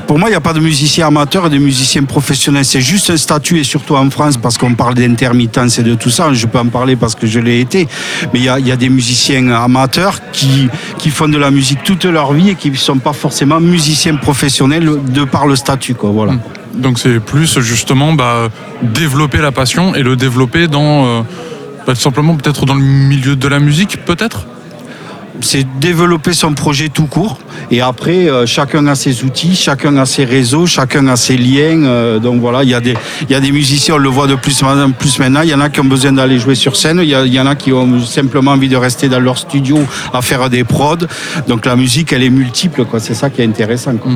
pour 0.07 0.17
moi, 0.17 0.29
il 0.29 0.31
n'y 0.31 0.37
a 0.37 0.41
pas 0.41 0.53
de 0.53 0.59
musicien 0.59 1.07
amateur 1.07 1.45
et 1.47 1.49
de 1.49 1.57
musicien 1.57 2.03
professionnel. 2.03 2.65
C'est 2.65 2.81
juste 2.81 3.09
un 3.09 3.17
statut, 3.17 3.59
et 3.59 3.63
surtout 3.63 3.95
en 3.95 4.09
France, 4.09 4.37
parce 4.37 4.57
qu'on 4.57 4.73
parle 4.73 4.95
d'intermittence 4.95 5.79
et 5.79 5.83
de 5.83 5.95
tout 5.95 6.09
ça. 6.09 6.33
Je 6.33 6.45
peux 6.47 6.59
en 6.59 6.67
parler 6.67 6.95
parce 6.95 7.15
que 7.15 7.27
je 7.27 7.39
l'ai 7.39 7.59
été. 7.59 7.87
Mais 8.33 8.39
il 8.39 8.45
y 8.45 8.49
a, 8.49 8.59
y 8.59 8.71
a 8.71 8.75
des 8.75 8.89
musiciens 8.89 9.49
amateurs 9.51 10.19
qui 10.31 10.69
font 11.11 11.27
de 11.27 11.37
la 11.37 11.51
musique 11.51 11.83
toute 11.83 12.05
leur 12.05 12.33
vie 12.33 12.49
et 12.49 12.55
qui 12.55 12.71
ne 12.71 12.75
sont 12.75 12.97
pas 12.97 13.13
forcément 13.13 13.59
musiciens 13.59 14.15
professionnels 14.15 14.89
de 15.07 15.23
par 15.23 15.47
le 15.47 15.55
statut. 15.55 15.95
Quoi, 15.95 16.11
voilà. 16.11 16.33
Donc 16.73 16.99
c'est 16.99 17.19
plus 17.19 17.59
justement 17.59 18.13
bah, 18.13 18.49
développer 18.81 19.39
la 19.39 19.51
passion 19.51 19.93
et 19.95 20.03
le 20.03 20.15
développer 20.15 20.67
dans 20.67 21.05
euh, 21.05 21.21
bah, 21.85 21.95
simplement 21.95 22.35
peut-être 22.35 22.65
dans 22.65 22.75
le 22.75 22.83
milieu 22.83 23.35
de 23.35 23.47
la 23.47 23.59
musique 23.59 24.05
peut-être? 24.05 24.45
C'est 25.41 25.65
développer 25.79 26.33
son 26.33 26.53
projet 26.53 26.89
tout 26.89 27.05
court. 27.05 27.39
Et 27.69 27.81
après, 27.81 28.29
euh, 28.29 28.45
chacun 28.45 28.85
a 28.87 28.95
ses 28.95 29.23
outils, 29.23 29.55
chacun 29.55 29.97
a 29.97 30.05
ses 30.05 30.25
réseaux, 30.25 30.65
chacun 30.65 31.07
a 31.07 31.15
ses 31.15 31.37
liens. 31.37 31.83
euh, 31.83 32.19
donc 32.19 32.41
voilà, 32.41 32.63
il 32.63 32.69
y, 32.69 32.73
a 32.73 32.79
des, 32.81 33.51
musiciens, 33.51 33.95
on 33.95 33.97
le 33.97 34.09
voit 34.09 34.27
de 34.27 34.35
plus 34.35 34.61
en 34.63 34.91
plus 34.91 35.19
maintenant. 35.19 35.41
Il 35.41 35.49
y 35.49 35.53
en 35.53 35.61
a 35.61 35.69
qui 35.69 35.79
ont 35.79 35.85
besoin 35.85 36.11
d'aller 36.11 36.39
jouer 36.39 36.55
sur 36.55 36.75
scène. 36.75 36.99
Il 37.03 37.09
y, 37.09 37.39
en 37.39 37.45
a 37.45 37.55
qui 37.55 37.71
ont 37.71 37.99
simplement 38.05 38.51
envie 38.51 38.69
de 38.69 38.77
rester 38.77 39.09
dans 39.09 39.19
leur 39.19 39.37
studio 39.37 39.79
à 40.13 40.21
faire 40.21 40.49
des 40.49 40.63
prods. 40.63 41.07
Donc 41.47 41.65
la 41.65 41.75
musique, 41.75 42.13
elle 42.13 42.23
est 42.23 42.29
multiple. 42.29 42.85
C'est 42.99 43.13
ça 43.13 43.29
qui 43.29 43.41
est 43.41 43.45
intéressant. 43.45 43.95
quoi. 43.95 44.11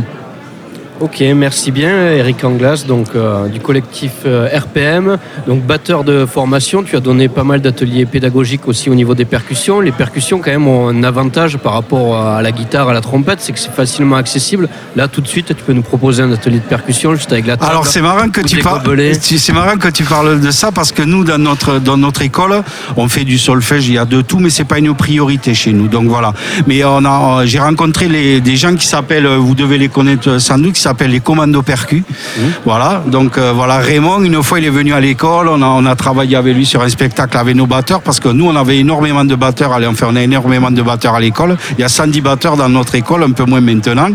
Ok, 1.01 1.21
merci 1.35 1.71
bien 1.71 2.13
Eric 2.13 2.41
Anglas, 2.45 2.85
donc 2.87 3.07
euh, 3.15 3.49
du 3.49 3.59
collectif 3.59 4.11
euh, 4.25 4.47
RPM, 4.47 5.17
donc 5.45 5.61
batteur 5.61 6.05
de 6.05 6.25
formation. 6.25 6.83
Tu 6.83 6.95
as 6.95 7.01
donné 7.01 7.27
pas 7.27 7.43
mal 7.43 7.59
d'ateliers 7.59 8.05
pédagogiques 8.05 8.65
aussi 8.69 8.89
au 8.89 8.95
niveau 8.95 9.13
des 9.13 9.25
percussions. 9.25 9.81
Les 9.81 9.91
percussions 9.91 10.39
quand 10.39 10.51
même 10.51 10.69
ont 10.69 10.87
un 10.87 11.03
avantage 11.03 11.57
par 11.57 11.73
rapport 11.73 12.17
à 12.17 12.41
la 12.41 12.53
guitare, 12.53 12.87
à 12.87 12.93
la 12.93 13.01
trompette, 13.01 13.41
c'est 13.41 13.51
que 13.51 13.59
c'est 13.59 13.73
facilement 13.73 14.15
accessible. 14.15 14.69
Là, 14.95 15.09
tout 15.09 15.19
de 15.19 15.27
suite, 15.27 15.47
tu 15.47 15.63
peux 15.65 15.73
nous 15.73 15.81
proposer 15.81 16.23
un 16.23 16.31
atelier 16.31 16.59
de 16.59 16.63
percussion 16.63 17.13
juste 17.13 17.33
avec 17.33 17.45
la 17.45 17.57
table. 17.57 17.71
Alors 17.71 17.87
c'est 17.87 18.01
marrant 18.01 18.29
que 18.29 18.39
tu 18.39 18.59
parles. 18.59 18.81
C'est 19.13 19.53
marrant 19.53 19.75
que 19.75 19.89
tu 19.89 20.05
parles 20.05 20.39
de 20.39 20.51
ça 20.51 20.71
parce 20.71 20.93
que 20.93 21.03
nous 21.03 21.25
dans 21.25 21.37
notre 21.37 21.79
dans 21.79 21.97
notre 21.97 22.21
école, 22.21 22.63
on 22.95 23.09
fait 23.09 23.25
du 23.25 23.37
solfège, 23.37 23.89
il 23.89 23.95
y 23.95 23.97
a 23.97 24.05
de 24.05 24.21
tout, 24.21 24.39
mais 24.39 24.49
c'est 24.49 24.63
pas 24.63 24.79
une 24.79 24.95
priorité 24.95 25.53
chez 25.53 25.73
nous. 25.73 25.89
Donc 25.89 26.07
voilà. 26.07 26.31
Mais 26.67 26.85
on 26.85 27.03
a, 27.03 27.41
euh, 27.41 27.45
j'ai 27.45 27.59
rencontré 27.59 28.07
les, 28.07 28.39
des 28.39 28.55
gens 28.55 28.73
qui 28.77 28.87
s'appellent, 28.87 29.27
vous 29.27 29.55
devez 29.55 29.77
les 29.77 29.89
connaître 29.89 30.39
sans 30.39 30.57
doute, 30.57 30.84
qui 30.85 30.89
s'appellent 30.89 31.11
les 31.11 31.19
commandos 31.19 31.63
percus. 31.63 32.03
Voilà. 32.63 33.03
Donc 33.07 33.39
euh, 33.39 33.51
voilà, 33.55 33.77
Raymond, 33.77 34.23
une 34.23 34.43
fois 34.43 34.59
il 34.59 34.65
est 34.65 34.69
venu 34.69 34.93
à 34.93 34.99
l'école, 34.99 35.47
on 35.49 35.85
a 35.85 35.95
travaillé 35.95 36.35
avec 36.35 36.55
lui 36.55 36.65
sur 36.65 36.81
un 36.83 36.89
spectacle 36.89 37.35
avec 37.37 37.55
nos 37.55 37.65
batteurs 37.65 38.01
parce 38.01 38.19
que 38.19 38.29
nous 38.29 38.45
on 38.45 38.55
avait 38.55 38.77
énormément 38.77 39.25
de 39.25 39.33
batteurs. 39.33 39.73
Allez, 39.73 39.87
on 39.87 40.15
a 40.15 40.21
énormément 40.21 40.69
de 40.69 40.81
batteurs 40.83 41.15
à 41.15 41.19
l'école. 41.19 41.57
Il 41.77 41.81
y 41.81 41.83
a 41.83 41.89
110 41.89 42.21
batteurs 42.21 42.55
dans 42.55 42.69
notre 42.69 42.93
école, 42.93 43.23
un 43.23 43.31
peu 43.31 43.45
moins 43.45 43.61
maintenant. 43.61 44.09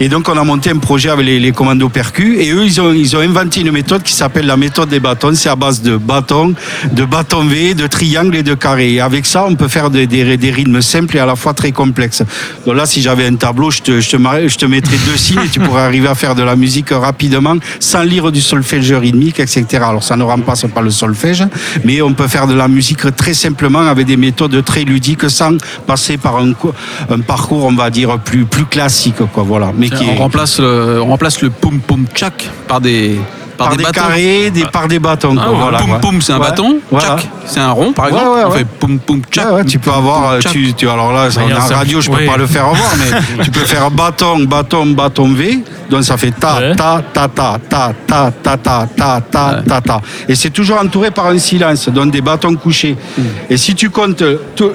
Et 0.00 0.08
donc 0.08 0.28
on 0.28 0.36
a 0.36 0.42
monté 0.42 0.70
un 0.70 0.78
projet 0.78 1.10
avec 1.10 1.24
les, 1.24 1.52
commandos 1.52 1.88
percus 1.88 2.36
et 2.40 2.50
eux 2.50 2.64
ils 2.64 2.80
ont 2.80 2.92
ils 2.92 3.16
ont 3.16 3.20
inventé 3.20 3.60
une 3.60 3.70
méthode 3.70 4.02
qui 4.02 4.12
s'appelle 4.12 4.46
la 4.46 4.56
méthode 4.56 4.88
des 4.88 5.00
bâtons. 5.00 5.34
C'est 5.34 5.48
à 5.48 5.56
base 5.56 5.82
de 5.82 5.96
bâtons, 5.96 6.54
de 6.90 7.04
bâtons 7.04 7.44
V, 7.44 7.74
de 7.74 7.86
triangles 7.86 8.36
et 8.36 8.42
de 8.42 8.54
carrés. 8.54 8.94
Et 8.94 9.00
avec 9.00 9.24
ça 9.24 9.44
on 9.48 9.54
peut 9.54 9.68
faire 9.68 9.88
des, 9.90 10.06
des, 10.08 10.50
rythmes 10.50 10.80
simples 10.80 11.16
et 11.16 11.20
à 11.20 11.26
la 11.26 11.36
fois 11.36 11.54
très 11.54 11.70
complexes. 11.70 12.24
Donc 12.66 12.74
là 12.74 12.86
si 12.86 13.02
j'avais 13.02 13.26
un 13.26 13.36
tableau, 13.36 13.70
je 13.70 13.82
te 13.82 14.00
je 14.00 14.10
te, 14.10 14.48
je 14.48 14.56
te 14.56 14.66
mettrais 14.66 14.96
deux 15.06 15.16
signes 15.16 15.44
et 15.44 15.48
tu 15.48 15.60
pourrais 15.60 15.82
arriver 15.82 16.07
à 16.08 16.14
faire 16.14 16.34
de 16.34 16.42
la 16.42 16.56
musique 16.56 16.90
rapidement 16.90 17.54
sans 17.80 18.02
lire 18.02 18.32
du 18.32 18.40
solfège 18.40 18.92
rythmique, 18.92 19.40
etc. 19.40 19.64
Alors 19.82 20.02
ça 20.02 20.16
ne 20.16 20.24
remplace 20.24 20.64
pas 20.74 20.80
le 20.80 20.90
solfège, 20.90 21.44
mais 21.84 22.02
on 22.02 22.14
peut 22.14 22.28
faire 22.28 22.46
de 22.46 22.54
la 22.54 22.68
musique 22.68 23.14
très 23.16 23.34
simplement 23.34 23.80
avec 23.86 24.06
des 24.06 24.16
méthodes 24.16 24.64
très 24.64 24.82
ludiques 24.84 25.28
sans 25.30 25.56
passer 25.86 26.16
par 26.16 26.36
un, 26.38 26.52
co- 26.52 26.74
un 27.10 27.20
parcours, 27.20 27.64
on 27.64 27.72
va 27.74 27.90
dire, 27.90 28.18
plus, 28.18 28.44
plus 28.44 28.64
classique. 28.64 29.16
Quoi, 29.32 29.42
voilà. 29.44 29.72
Mais 29.76 29.88
qui 29.90 30.04
On 30.08 30.14
est 30.14 30.18
remplace 30.18 30.58
le, 30.60 31.00
on 31.02 31.06
remplace 31.08 31.40
le 31.42 31.50
poum 31.50 31.80
poum 31.80 32.06
tchak 32.14 32.48
par 32.66 32.80
des 32.80 33.18
par, 33.56 33.70
par 33.70 33.76
des, 33.76 33.82
bâtons. 33.82 34.00
carrés, 34.00 34.50
des, 34.50 34.64
par 34.66 34.86
des 34.86 34.98
bâtons. 35.00 35.34
Ah, 35.36 35.48
voilà, 35.52 35.78
poum 35.78 35.90
ouais. 35.90 35.98
poum 36.00 36.22
c'est 36.22 36.32
un 36.32 36.38
Ouais. 36.38 36.48
bâton, 36.48 36.76
c'est 37.44 37.58
un 37.58 37.72
rond 37.72 37.92
par 37.92 38.06
exemple. 38.06 38.24
Ouais, 38.28 38.34
ouais, 38.36 38.44
On 38.46 38.50
fait 38.52 38.64
poum 38.64 38.98
poum 39.00 39.20
ouais, 39.52 39.64
tu 39.64 39.78
peux 39.80 39.90
avoir, 39.90 40.38
tu, 40.38 40.72
tu, 40.74 40.88
alors 40.88 41.12
là, 41.12 41.28
en 41.36 41.74
radio, 41.74 42.00
je 42.00 42.08
peux 42.08 42.18
Oui. 42.18 42.26
pas 42.26 42.36
le 42.36 42.46
faire 42.46 42.68
revoir, 42.70 42.90
mais 42.98 43.42
tu 43.44 43.50
peux 43.50 43.64
faire 43.64 43.90
bâton, 43.90 44.44
bâton, 44.44 44.86
bâton 44.86 45.32
V, 45.32 45.58
donc 45.90 46.04
ça 46.04 46.16
fait 46.16 46.30
ta, 46.32 46.74
ta, 46.76 47.02
ta, 47.12 47.28
ta, 47.28 47.58
ta, 47.68 47.92
ta, 48.06 48.30
ta, 48.30 48.56
ta, 48.56 48.86
ta, 48.86 49.20
ta, 49.30 49.62
ta, 49.66 49.80
ta. 49.80 50.00
Et 50.28 50.34
c'est 50.34 50.50
toujours 50.50 50.78
entouré 50.80 51.10
par 51.10 51.26
un 51.26 51.38
silence, 51.38 51.88
donc 51.88 52.10
des 52.10 52.20
bâtons 52.20 52.54
couchés. 52.56 52.96
Et 53.50 53.56
si 53.56 53.74
tu 53.74 53.90
comptes 53.90 54.22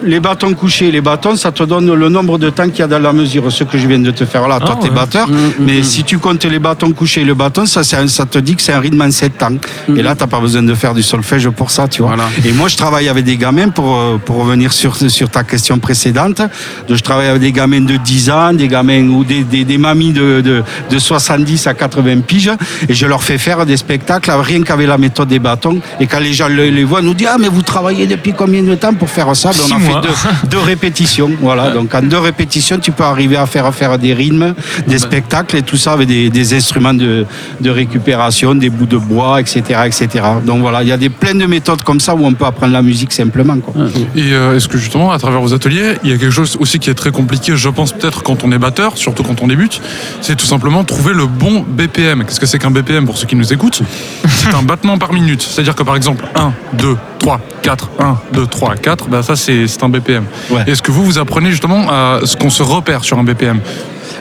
les 0.03 0.19
bâtons 0.19 0.53
couchés 0.53 0.87
et 0.87 0.91
les 0.91 1.01
bâtons, 1.01 1.35
ça 1.35 1.51
te 1.51 1.63
donne 1.63 1.93
le 1.93 2.09
nombre 2.09 2.37
de 2.37 2.49
temps 2.49 2.67
qu'il 2.69 2.79
y 2.79 2.81
a 2.83 2.87
dans 2.87 2.99
la 2.99 3.13
mesure, 3.13 3.51
ce 3.51 3.63
que 3.63 3.77
je 3.77 3.87
viens 3.87 3.99
de 3.99 4.11
te 4.11 4.25
faire 4.25 4.47
là. 4.47 4.59
Toi, 4.59 4.71
Ah, 4.73 4.79
t'es 4.81 4.89
ouais. 4.89 4.95
batteur, 4.95 5.27
mais 5.59 5.83
si 5.83 6.03
tu 6.03 6.17
comptes 6.17 6.45
les 6.45 6.59
bâtons 6.59 6.91
couchés 6.93 7.21
et 7.21 7.25
le 7.25 7.33
bâton, 7.35 7.65
ça, 7.65 7.83
ça 7.83 8.25
te 8.25 8.37
dit 8.39 8.55
que 8.55 8.61
c'est 8.61 8.73
un 8.73 8.79
rythme 8.79 9.01
en 9.01 9.11
7 9.11 9.37
temps. 9.37 9.49
Et 9.95 10.01
là, 10.01 10.15
t'as 10.15 10.27
pas 10.27 10.39
besoin 10.39 10.63
de 10.63 10.73
faire 10.73 10.93
du 10.93 11.03
solfège 11.03 11.49
pour 11.49 11.69
ça, 11.71 11.87
tu 11.87 12.01
vois. 12.01 12.15
Et 12.45 12.51
moi, 12.51 12.67
je 12.67 12.77
travaille 12.77 13.07
avec 13.09 13.23
des 13.23 13.37
gamins 13.37 13.69
pour, 13.69 13.97
euh, 13.97 14.17
pour 14.23 14.37
revenir 14.37 14.73
sur, 14.73 14.95
sur 14.95 15.29
ta 15.29 15.43
question 15.43 15.77
précédente. 15.79 16.41
Je 16.89 16.95
travaille 17.01 17.27
avec 17.27 17.41
des 17.41 17.51
gamins 17.51 17.81
de 17.81 17.97
10 17.97 18.29
ans, 18.31 18.53
des 18.53 18.67
gamins 18.67 19.07
ou 19.09 19.23
des, 19.23 19.43
des, 19.43 19.77
mamies 19.77 20.11
de, 20.13 20.41
de 20.89 20.99
70 21.03 21.67
à 21.67 21.73
80 21.73 22.21
piges. 22.21 22.51
Et 22.89 22.93
je 22.93 23.05
leur 23.05 23.23
fais 23.23 23.37
faire 23.37 23.65
des 23.65 23.77
spectacles 23.77 24.31
rien 24.31 24.61
qu'avec 24.63 24.87
la 24.87 24.97
méthode 24.97 25.27
des 25.27 25.39
bâtons. 25.39 25.79
Et 25.99 26.07
quand 26.07 26.19
les 26.19 26.33
gens 26.33 26.47
le- 26.47 26.69
les 26.69 26.83
voient, 26.83 27.01
nous 27.01 27.13
disent 27.13 27.27
Ah, 27.31 27.37
mais 27.39 27.49
vous 27.49 27.61
travaillez 27.61 28.07
depuis 28.07 28.33
combien 28.33 28.63
de 28.63 28.75
temps 28.75 28.93
pour 28.93 29.09
faire 29.09 29.35
ça? 29.35 29.51
Ben, 29.51 29.57
On 29.71 29.75
a 29.75 29.79
fait 29.79 30.07
deux, 30.07 30.49
deux 30.49 30.59
répétitions. 30.59 31.31
Voilà. 31.41 31.71
Donc, 31.71 31.93
en 31.93 32.01
deux 32.01 32.17
répétitions, 32.19 32.79
tu 32.79 32.91
peux 32.91 33.03
arriver 33.03 33.37
à 33.37 33.45
faire, 33.45 33.73
faire 33.73 33.97
des 33.99 34.13
rythmes, 34.13 34.53
des 34.87 34.97
spectacles 34.99 35.57
et 35.57 35.61
tout 35.61 35.77
ça 35.77 35.93
avec 35.93 36.07
des, 36.07 36.29
des 36.29 36.53
instruments 36.55 36.93
de, 36.93 37.25
de 37.61 37.69
récupération, 37.69 38.55
des 38.55 38.63
des 38.63 38.69
bouts 38.69 38.85
de 38.85 38.95
bois, 38.97 39.41
etc., 39.41 39.61
etc. 39.85 40.07
Donc 40.45 40.61
voilà, 40.61 40.83
il 40.83 40.87
y 40.87 40.93
a 40.93 40.97
des 40.97 41.09
plein 41.09 41.35
de 41.35 41.45
méthodes 41.45 41.83
comme 41.83 41.99
ça 41.99 42.15
où 42.15 42.25
on 42.25 42.31
peut 42.33 42.45
apprendre 42.45 42.71
la 42.71 42.81
musique 42.81 43.11
simplement. 43.11 43.57
Quoi. 43.59 43.73
Et 44.15 44.31
euh, 44.31 44.55
est-ce 44.55 44.69
que 44.69 44.77
justement, 44.77 45.11
à 45.11 45.19
travers 45.19 45.41
vos 45.41 45.53
ateliers, 45.53 45.97
il 46.01 46.09
y 46.11 46.13
a 46.13 46.17
quelque 46.17 46.31
chose 46.31 46.55
aussi 46.61 46.79
qui 46.79 46.89
est 46.89 46.93
très 46.93 47.11
compliqué, 47.11 47.57
je 47.57 47.67
pense 47.67 47.91
peut-être 47.91 48.23
quand 48.23 48.45
on 48.45 48.51
est 48.53 48.57
batteur, 48.57 48.97
surtout 48.97 49.23
quand 49.23 49.41
on 49.41 49.47
débute, 49.47 49.81
c'est 50.21 50.37
tout 50.37 50.45
simplement 50.45 50.85
trouver 50.93 51.13
le 51.13 51.25
bon 51.25 51.65
BPM. 51.67 52.23
Qu'est-ce 52.23 52.39
que 52.39 52.45
c'est 52.45 52.59
qu'un 52.59 52.69
BPM 52.69 53.05
pour 53.05 53.17
ceux 53.17 53.25
qui 53.25 53.35
nous 53.35 53.51
écoutent 53.51 53.81
C'est 54.27 54.53
un 54.53 54.61
battement 54.61 54.99
par 54.99 55.11
minute. 55.11 55.41
C'est-à-dire 55.41 55.75
que 55.75 55.81
par 55.81 55.95
exemple, 55.95 56.25
1, 56.35 56.53
2, 56.73 56.97
3, 57.17 57.41
4, 57.63 57.89
1, 57.99 58.17
2, 58.33 58.45
3, 58.45 58.75
4, 58.75 59.07
bah 59.07 59.23
ça 59.23 59.35
c'est 59.35 59.65
un 59.81 59.89
BPM. 59.89 60.25
Ouais. 60.51 60.63
Est-ce 60.67 60.83
que 60.83 60.91
vous, 60.91 61.03
vous 61.03 61.17
apprenez 61.17 61.49
justement 61.49 61.89
à 61.89 62.19
ce 62.25 62.37
qu'on 62.37 62.51
se 62.51 62.61
repère 62.61 63.03
sur 63.03 63.17
un 63.17 63.23
BPM 63.23 63.59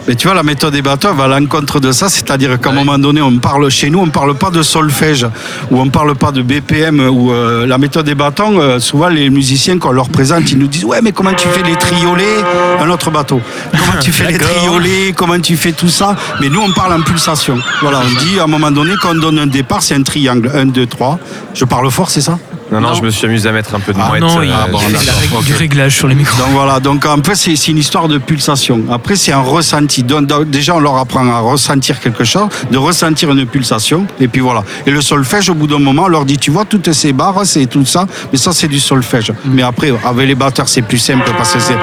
Mais 0.09 0.17
tu 0.17 0.27
vois, 0.27 0.35
la 0.35 0.43
méthode 0.43 0.73
des 0.73 0.83
batteurs 0.83 1.15
va 1.15 1.25
à 1.25 1.29
l'encontre 1.29 1.79
de 1.79 1.93
ça, 1.93 2.09
c'est-à-dire 2.09 2.59
qu'à 2.61 2.71
un 2.71 2.73
moment 2.73 2.99
donné, 2.99 3.23
on 3.23 3.39
parle 3.39 3.71
chez 3.71 3.89
nous, 3.89 4.01
on 4.01 4.07
ne 4.07 4.11
parle 4.11 4.35
pas 4.35 4.51
de 4.51 4.63
solfège, 4.63 5.27
ou 5.71 5.81
on 5.81 5.85
ne 5.85 5.91
parle 5.91 6.15
pas 6.17 6.33
de 6.33 6.43
BPM, 6.43 7.01
ou 7.01 7.33
euh, 7.33 7.67
la 7.67 7.79
méthode 7.79 8.07
des 8.07 8.17
bâtons, 8.17 8.61
euh, 8.61 8.81
souvent 8.81 9.09
les 9.09 9.31
musiciens, 9.31 9.79
quand 9.79 9.91
on 9.91 9.93
leur 9.93 10.09
présente, 10.09 10.51
ils 10.51 10.59
nous 10.59 10.67
disent 10.67 10.85
Ouais, 10.85 11.01
mais 11.03 11.13
comment 11.13 11.33
tu 11.35 11.47
fais 11.49 11.63
les 11.63 11.77
triolets 11.77 12.43
Un 12.81 12.91
autre 12.91 13.11
bateau? 13.11 13.41
Comment 13.71 14.01
tu 14.01 14.11
fais 14.11 14.33
les 14.33 14.39
triolets 14.39 15.13
Comment 15.17 15.39
tu 15.39 15.57
fais 15.57 15.73
tout 15.73 15.89
ça? 15.89 16.17
Mais 16.41 16.49
nous, 16.49 16.61
on 16.61 16.73
parle 16.73 16.95
en 16.95 17.03
pulsation. 17.03 17.59
Voilà, 17.81 18.01
on 18.01 18.25
dit 18.25 18.41
à 18.41 18.45
un 18.45 18.49
moment 18.49 18.71
donné, 18.71 18.95
quand 19.01 19.13
on 19.13 19.21
donne 19.21 19.39
un 19.39 19.47
départ, 19.47 19.83
c'est 19.83 19.95
un 19.95 20.03
triangle. 20.03 20.51
1, 20.53 20.67
2, 20.67 20.87
3. 20.87 21.19
Je 21.55 21.65
parle 21.65 21.91
fort, 21.91 22.11
c'est 22.11 22.21
ça? 22.21 22.39
Non, 22.73 22.81
non, 22.81 22.95
je 22.95 23.03
me 23.03 23.11
suis 23.11 23.27
amusé 23.27 23.49
à 23.49 23.53
mettre 23.53 23.75
un 23.75 23.81
peu 23.81 23.93
de 23.93 23.99
Ah, 24.01 24.09
mouette. 24.09 24.23
non, 24.23 24.39
euh, 24.39 24.45
il 24.45 24.51
y 24.51 24.53
a 24.53 24.65
règle 24.65 25.35
ok. 25.37 25.45
du 25.45 25.53
réglage 25.55 25.95
sur 25.97 26.09
les 26.09 26.15
micros. 26.15 26.39
Donc 26.39 26.53
voilà, 26.53 26.81
donc 26.81 27.05
en 27.05 27.23
fait 27.23 27.35
c'est 27.35 27.69
une 27.69 27.77
histoire 27.79 28.09
de 28.09 28.17
pulsation. 28.19 28.81
Après 28.91 29.15
c'est 29.17 29.33
un 29.33 29.41
ressenti. 29.43 30.03
Donc, 30.03 30.27
donc, 30.27 30.49
déjà 30.49 30.75
on 30.75 30.81
leur 30.81 30.97
apprend 30.97 31.27
à 31.29 31.39
ressentir 31.41 32.01
quelque 32.01 32.25
chose, 32.25 32.49
de 32.71 32.79
ressentir 32.79 33.31
une 33.31 33.45
pulsation, 33.47 34.07
et 34.19 34.27
puis 34.27 34.41
voilà. 34.41 34.65
Et 34.87 34.91
le 34.91 35.03
solfège 35.03 35.51
au 35.51 35.55
bout 35.55 35.67
d'un 35.67 35.79
moment 35.79 36.05
on 36.05 36.09
leur 36.09 36.25
dit 36.25 36.39
tu 36.39 36.51
vois 36.51 36.65
toutes 36.65 36.93
ces 36.93 37.13
barres, 37.13 37.43
c'est 37.45 37.67
tout 37.67 37.85
ça, 37.85 38.07
mais 38.33 38.39
ça 38.39 38.53
c'est 38.53 38.69
du 38.69 38.81
solfège. 38.81 39.33
Mais 39.45 39.63
après 39.63 39.93
avec 40.05 40.27
les 40.27 40.35
batteurs 40.35 40.69
c'est 40.69 40.83
plus 40.83 40.99
simple 40.99 41.31
parce 41.37 41.53
que 41.53 41.61
c'est 41.61 41.77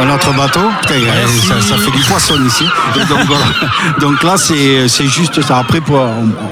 un 0.00 0.14
autre 0.14 0.34
bateau. 0.36 0.60
Putain, 0.82 0.94
ça, 1.48 1.60
ça 1.60 1.76
fait 1.76 1.90
du 1.90 2.02
poisson 2.04 2.34
ici. 2.46 2.64
Donc, 3.08 3.18
voilà. 3.26 3.44
Donc 4.00 4.22
là 4.22 4.34
c'est 4.36 5.06
juste 5.06 5.40
ça. 5.42 5.58
Après 5.58 5.80
pour, 5.80 6.00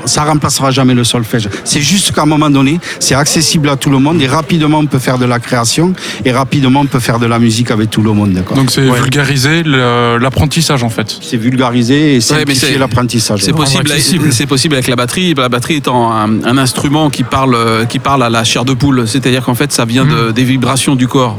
ça 0.04 0.24
remplacera 0.24 0.70
jamais 0.70 0.94
le 0.94 1.04
solfège. 1.04 1.48
C'est 1.64 1.80
juste 1.80 2.12
qu'à 2.14 2.22
un 2.22 2.26
moment 2.26 2.50
donné 2.50 2.80
c'est 3.00 3.14
accessible 3.14 3.68
à 3.68 3.76
tout 3.76 3.90
le 3.90 3.98
monde 3.98 4.20
et 4.20 4.26
rapidement 4.26 4.78
on 4.78 4.86
peut 4.86 4.98
faire 4.98 5.18
de 5.18 5.24
la 5.24 5.38
création 5.38 5.92
et 6.24 6.32
rapidement 6.32 6.80
on 6.80 6.86
peut 6.86 7.00
faire 7.00 7.18
de 7.18 7.26
la 7.26 7.38
musique 7.38 7.70
avec 7.70 7.90
tout 7.90 8.02
le 8.02 8.12
monde. 8.12 8.42
Donc 8.54 8.70
c'est 8.70 8.82
vulgariser 8.82 9.62
le- 9.62 10.18
l'apprentissage 10.18 10.82
en 10.82 10.90
fait. 10.90 11.16
C'est 11.20 11.36
vulgariser 11.36 12.16
et 12.16 12.20
simplifier 12.20 12.68
c'est- 12.72 12.78
l'apprentissage. 12.78 13.40
C'est 13.42 13.52
Ouais. 13.52 13.58
possible, 13.84 14.32
c'est 14.32 14.46
possible 14.46 14.74
avec 14.74 14.88
la 14.88 14.96
batterie. 14.96 15.34
La 15.34 15.48
batterie 15.48 15.74
étant 15.76 16.12
un, 16.12 16.44
un 16.44 16.58
instrument 16.58 17.10
qui 17.10 17.24
parle, 17.24 17.86
qui 17.88 17.98
parle 17.98 18.22
à 18.22 18.30
la 18.30 18.44
chair 18.44 18.64
de 18.64 18.74
poule, 18.74 19.06
c'est-à-dire 19.06 19.44
qu'en 19.44 19.54
fait, 19.54 19.72
ça 19.72 19.84
vient 19.84 20.04
de- 20.04 20.30
des 20.32 20.44
vibrations 20.44 20.94
du 20.94 21.08
corps. 21.08 21.38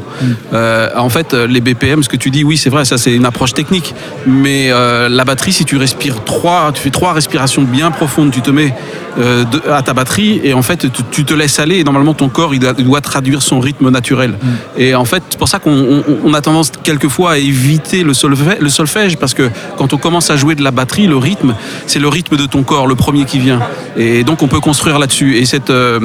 Euh, 0.53 0.89
en 0.97 1.09
fait, 1.09 1.33
les 1.33 1.61
BPM, 1.61 1.98
ce 2.03 2.09
que 2.09 2.17
tu 2.17 2.29
dis, 2.31 2.43
oui, 2.43 2.57
c'est 2.57 2.69
vrai, 2.69 2.85
ça 2.85 2.97
c'est 2.97 3.13
une 3.15 3.25
approche 3.25 3.53
technique. 3.53 3.93
Mais 4.27 4.69
euh, 4.71 5.09
la 5.09 5.25
batterie, 5.25 5.51
si 5.53 5.65
tu 5.65 5.77
respires 5.77 6.23
trois, 6.23 6.71
tu 6.73 6.81
fais 6.81 6.89
trois 6.89 7.13
respirations 7.13 7.63
bien 7.63 7.91
profondes, 7.91 8.31
tu 8.31 8.41
te 8.41 8.51
mets 8.51 8.73
euh, 9.17 9.43
de- 9.43 9.61
à 9.71 9.81
ta 9.81 9.93
batterie 9.93 10.39
et 10.43 10.53
en 10.53 10.61
fait, 10.61 10.91
tu, 10.91 11.01
tu 11.11 11.25
te 11.25 11.33
laisses 11.33 11.59
aller. 11.59 11.77
Et 11.79 11.83
normalement, 11.83 12.13
ton 12.13 12.29
corps, 12.29 12.53
il 12.53 12.59
doit, 12.59 12.73
il 12.77 12.85
doit 12.85 13.01
traduire 13.01 13.41
son 13.41 13.59
rythme 13.59 13.89
naturel. 13.89 14.35
Et 14.77 14.95
en 14.95 15.03
fait, 15.05 15.23
c'est 15.29 15.37
pour 15.39 15.47
ça 15.49 15.59
qu'on 15.59 15.71
on- 15.71 16.03
on 16.23 16.33
a 16.33 16.41
tendance 16.41 16.71
quelquefois 16.83 17.31
à 17.33 17.37
éviter 17.37 18.03
le 18.03 18.13
solfège, 18.13 18.59
le 18.59 18.69
solfège 18.69 19.17
parce 19.17 19.33
que 19.33 19.49
quand 19.77 19.93
on 19.93 19.97
commence 19.97 20.29
à 20.29 20.37
jouer 20.37 20.55
de 20.55 20.63
la 20.63 20.71
batterie, 20.71 21.07
le 21.07 21.17
rythme, 21.17 21.55
c'est 21.87 21.99
le 21.99 22.07
rythme 22.07 22.37
de 22.37 22.45
ton 22.45 22.63
corps, 22.63 22.87
le 22.87 22.95
premier 22.95 23.25
qui 23.25 23.39
vient. 23.39 23.59
Et 23.97 24.23
donc, 24.23 24.41
on 24.43 24.47
peut 24.47 24.59
construire 24.61 24.99
là-dessus. 24.99 25.37
Et 25.37 25.45
cette 25.45 25.69
euh, 25.69 25.99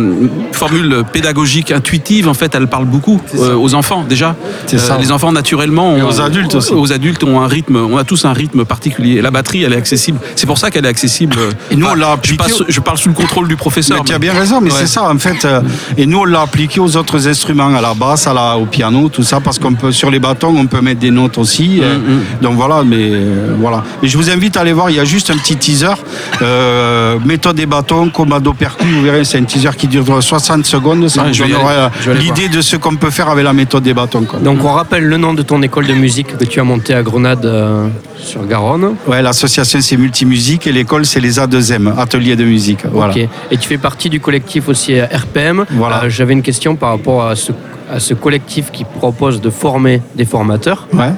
formule 0.52 1.04
pédagogique 1.12 1.70
intuitive, 1.70 2.28
en 2.28 2.34
fait, 2.34 2.54
elle 2.54 2.66
parle 2.66 2.86
beaucoup 2.86 3.20
aux 3.56 3.74
enfants 3.74 4.04
déjà. 4.08 4.34
Ça. 4.78 4.98
les 4.98 5.12
enfants, 5.12 5.30
naturellement, 5.32 5.83
Ont- 5.84 6.08
aux 6.08 6.20
adultes 6.20 6.54
aussi. 6.54 6.72
Aux 6.72 6.92
adultes 6.92 7.22
ont 7.24 7.40
un 7.40 7.46
rythme, 7.46 7.76
on 7.76 7.96
a 7.96 8.04
tous 8.04 8.24
un 8.24 8.32
rythme 8.32 8.64
particulier. 8.64 9.20
La 9.20 9.30
batterie, 9.30 9.62
elle 9.64 9.72
est 9.72 9.76
accessible. 9.76 10.18
C'est 10.36 10.46
pour 10.46 10.58
ça 10.58 10.70
qu'elle 10.70 10.84
est 10.84 10.88
accessible. 10.88 11.36
Et 11.70 11.76
nous, 11.76 11.86
on 11.86 11.94
l'a 11.94 12.06
je, 12.08 12.12
appliqué 12.12 12.36
passe- 12.44 12.62
je 12.68 12.80
parle 12.80 12.98
sous 12.98 13.08
le 13.08 13.14
contrôle 13.14 13.48
du 13.48 13.56
professeur. 13.56 13.98
Mais 13.98 14.04
tu 14.04 14.12
as 14.14 14.18
bien 14.18 14.32
raison, 14.32 14.60
mais 14.60 14.70
Ouais. 14.72 14.76
c'est 14.80 14.86
ça 14.86 15.04
en 15.08 15.18
fait. 15.18 15.44
euh, 15.44 15.60
Et 15.96 16.06
nous, 16.06 16.18
on 16.18 16.24
l'a 16.24 16.42
appliqué 16.42 16.80
aux 16.80 16.96
autres 16.96 17.28
instruments, 17.28 17.74
à 17.74 17.80
la 17.80 17.94
basse, 17.94 18.26
à 18.26 18.32
la, 18.34 18.56
au 18.56 18.66
piano, 18.66 19.08
tout 19.08 19.22
ça, 19.22 19.40
parce 19.40 19.58
qu'on 19.58 19.74
peut 19.74 19.92
sur 19.92 20.10
les 20.10 20.18
bâtons, 20.18 20.54
on 20.56 20.66
peut 20.66 20.80
mettre 20.80 21.00
des 21.00 21.10
notes 21.10 21.38
aussi. 21.38 21.80
euh, 21.82 21.98
Donc 22.42 22.54
voilà, 22.54 22.82
mais 22.84 23.10
euh, 23.12 23.54
voilà. 23.58 23.82
Mais 24.02 24.08
je 24.08 24.16
vous 24.16 24.30
invite 24.30 24.56
à 24.56 24.60
aller 24.60 24.72
voir. 24.72 24.90
Il 24.90 24.96
y 24.96 25.00
a 25.00 25.04
juste 25.04 25.30
un 25.30 25.36
petit 25.36 25.56
teaser, 25.56 25.94
euh, 26.42 27.18
méthode 27.24 27.56
des 27.56 27.66
bâtons, 27.66 28.08
commando 28.10 28.52
percu. 28.52 28.84
Vous 28.86 29.02
verrez, 29.02 29.24
c'est 29.24 29.38
un 29.38 29.44
teaser 29.44 29.70
qui 29.76 29.86
dure 29.86 30.22
60 30.22 30.64
secondes. 30.66 31.08
Ça 31.08 31.22
Ouais, 31.22 31.28
vous 31.28 31.34
je 31.34 31.42
vais 31.44 31.48
y 31.48 31.52
donnera 31.52 31.70
aller. 31.70 31.88
Je 32.00 32.10
vais 32.10 32.16
aller 32.16 32.20
l'idée 32.24 32.48
de 32.48 32.60
ce 32.60 32.76
qu'on 32.76 32.96
peut 32.96 33.10
faire 33.10 33.28
avec 33.30 33.44
la 33.44 33.52
méthode 33.52 33.82
des 33.82 33.94
bâtons. 33.94 34.22
quoi. 34.24 34.38
Donc 34.40 34.64
on 34.64 34.72
rappelle 34.72 35.04
le 35.04 35.16
nom 35.16 35.34
de 35.34 35.42
ton 35.42 35.62
école 35.64 35.87
de 35.87 35.94
musique 35.94 36.37
que 36.37 36.44
tu 36.44 36.61
as 36.61 36.64
montée 36.64 36.94
à 36.94 37.02
Grenade 37.02 37.44
euh, 37.44 37.88
sur 38.18 38.47
Garonne. 38.47 38.94
Ouais, 39.06 39.23
l'association 39.23 39.80
c'est 39.80 39.97
Multimusique 39.97 40.66
et 40.66 40.73
l'école 40.73 41.04
c'est 41.06 41.21
les 41.21 41.38
A2M, 41.38 41.99
ateliers 41.99 42.37
de 42.37 42.44
musique. 42.44 42.80
Voilà. 42.90 43.14
Et 43.50 43.56
tu 43.56 43.68
fais 43.68 43.78
partie 43.78 44.09
du 44.11 44.21
collectif 44.21 44.68
aussi 44.68 44.99
euh, 44.99 45.06
RPM. 45.06 45.64
Voilà. 45.71 46.04
Euh, 46.04 46.09
J'avais 46.11 46.35
une 46.35 46.42
question 46.42 46.76
par 46.76 46.90
rapport 46.90 47.26
à 47.26 47.35
ce, 47.35 47.52
à 47.90 47.99
ce 47.99 48.14
collectif 48.14 48.71
qui 48.71 48.85
propose 48.85 49.40
de 49.40 49.50
former 49.50 50.02
des 50.14 50.25
formateurs. 50.25 50.87
Ouais. 50.92 51.12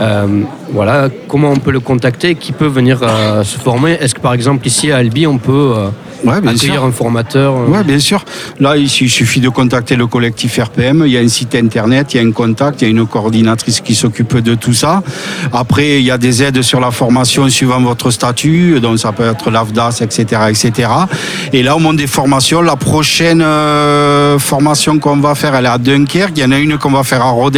Euh, 0.00 0.26
voilà, 0.72 1.08
comment 1.28 1.50
on 1.50 1.56
peut 1.56 1.72
le 1.72 1.80
contacter 1.80 2.34
Qui 2.34 2.52
peut 2.52 2.66
venir 2.66 3.00
se 3.44 3.58
former? 3.58 3.92
Est-ce 4.00 4.14
que 4.14 4.20
par 4.20 4.32
exemple 4.34 4.66
ici 4.66 4.90
à 4.90 4.96
Albi, 4.98 5.26
on 5.26 5.38
peut 5.38 5.74
Ouais, 6.24 6.40
bien 6.40 6.52
accueillir 6.52 6.74
sûr. 6.74 6.84
un 6.84 6.92
formateur 6.92 7.54
euh, 7.54 7.64
Oui, 7.68 7.78
bien 7.84 7.98
sûr. 7.98 8.24
Là, 8.60 8.76
il 8.76 8.88
suffit 8.88 9.40
de 9.40 9.48
contacter 9.48 9.96
le 9.96 10.06
collectif 10.06 10.58
RPM. 10.58 11.02
Il 11.06 11.12
y 11.12 11.16
a 11.16 11.20
un 11.20 11.28
site 11.28 11.54
internet, 11.54 12.14
il 12.14 12.16
y 12.20 12.24
a 12.24 12.26
un 12.26 12.30
contact, 12.32 12.82
il 12.82 12.84
y 12.84 12.88
a 12.88 12.90
une 12.90 13.06
coordinatrice 13.06 13.80
qui 13.80 13.94
s'occupe 13.94 14.36
de 14.38 14.54
tout 14.54 14.72
ça. 14.72 15.02
Après, 15.52 15.98
il 16.00 16.04
y 16.04 16.10
a 16.10 16.18
des 16.18 16.42
aides 16.42 16.62
sur 16.62 16.80
la 16.80 16.90
formation 16.90 17.48
suivant 17.48 17.80
votre 17.80 18.10
statut. 18.10 18.78
Donc, 18.80 18.98
ça 18.98 19.12
peut 19.12 19.24
être 19.26 19.50
l'AFDAS, 19.50 19.98
etc., 20.02 20.42
etc. 20.48 20.88
Et 21.52 21.62
là, 21.62 21.76
au 21.76 21.78
monde 21.78 21.96
des 21.96 22.06
formations, 22.06 22.62
la 22.62 22.76
prochaine 22.76 23.42
euh, 23.42 24.38
formation 24.38 24.98
qu'on 24.98 25.16
va 25.16 25.34
faire, 25.34 25.54
elle 25.54 25.64
est 25.64 25.68
à 25.68 25.78
Dunkerque. 25.78 26.32
Il 26.36 26.42
y 26.42 26.44
en 26.44 26.52
a 26.52 26.58
une 26.58 26.78
qu'on 26.78 26.90
va 26.90 27.02
faire 27.02 27.22
à 27.22 27.30
Rhodes. 27.30 27.52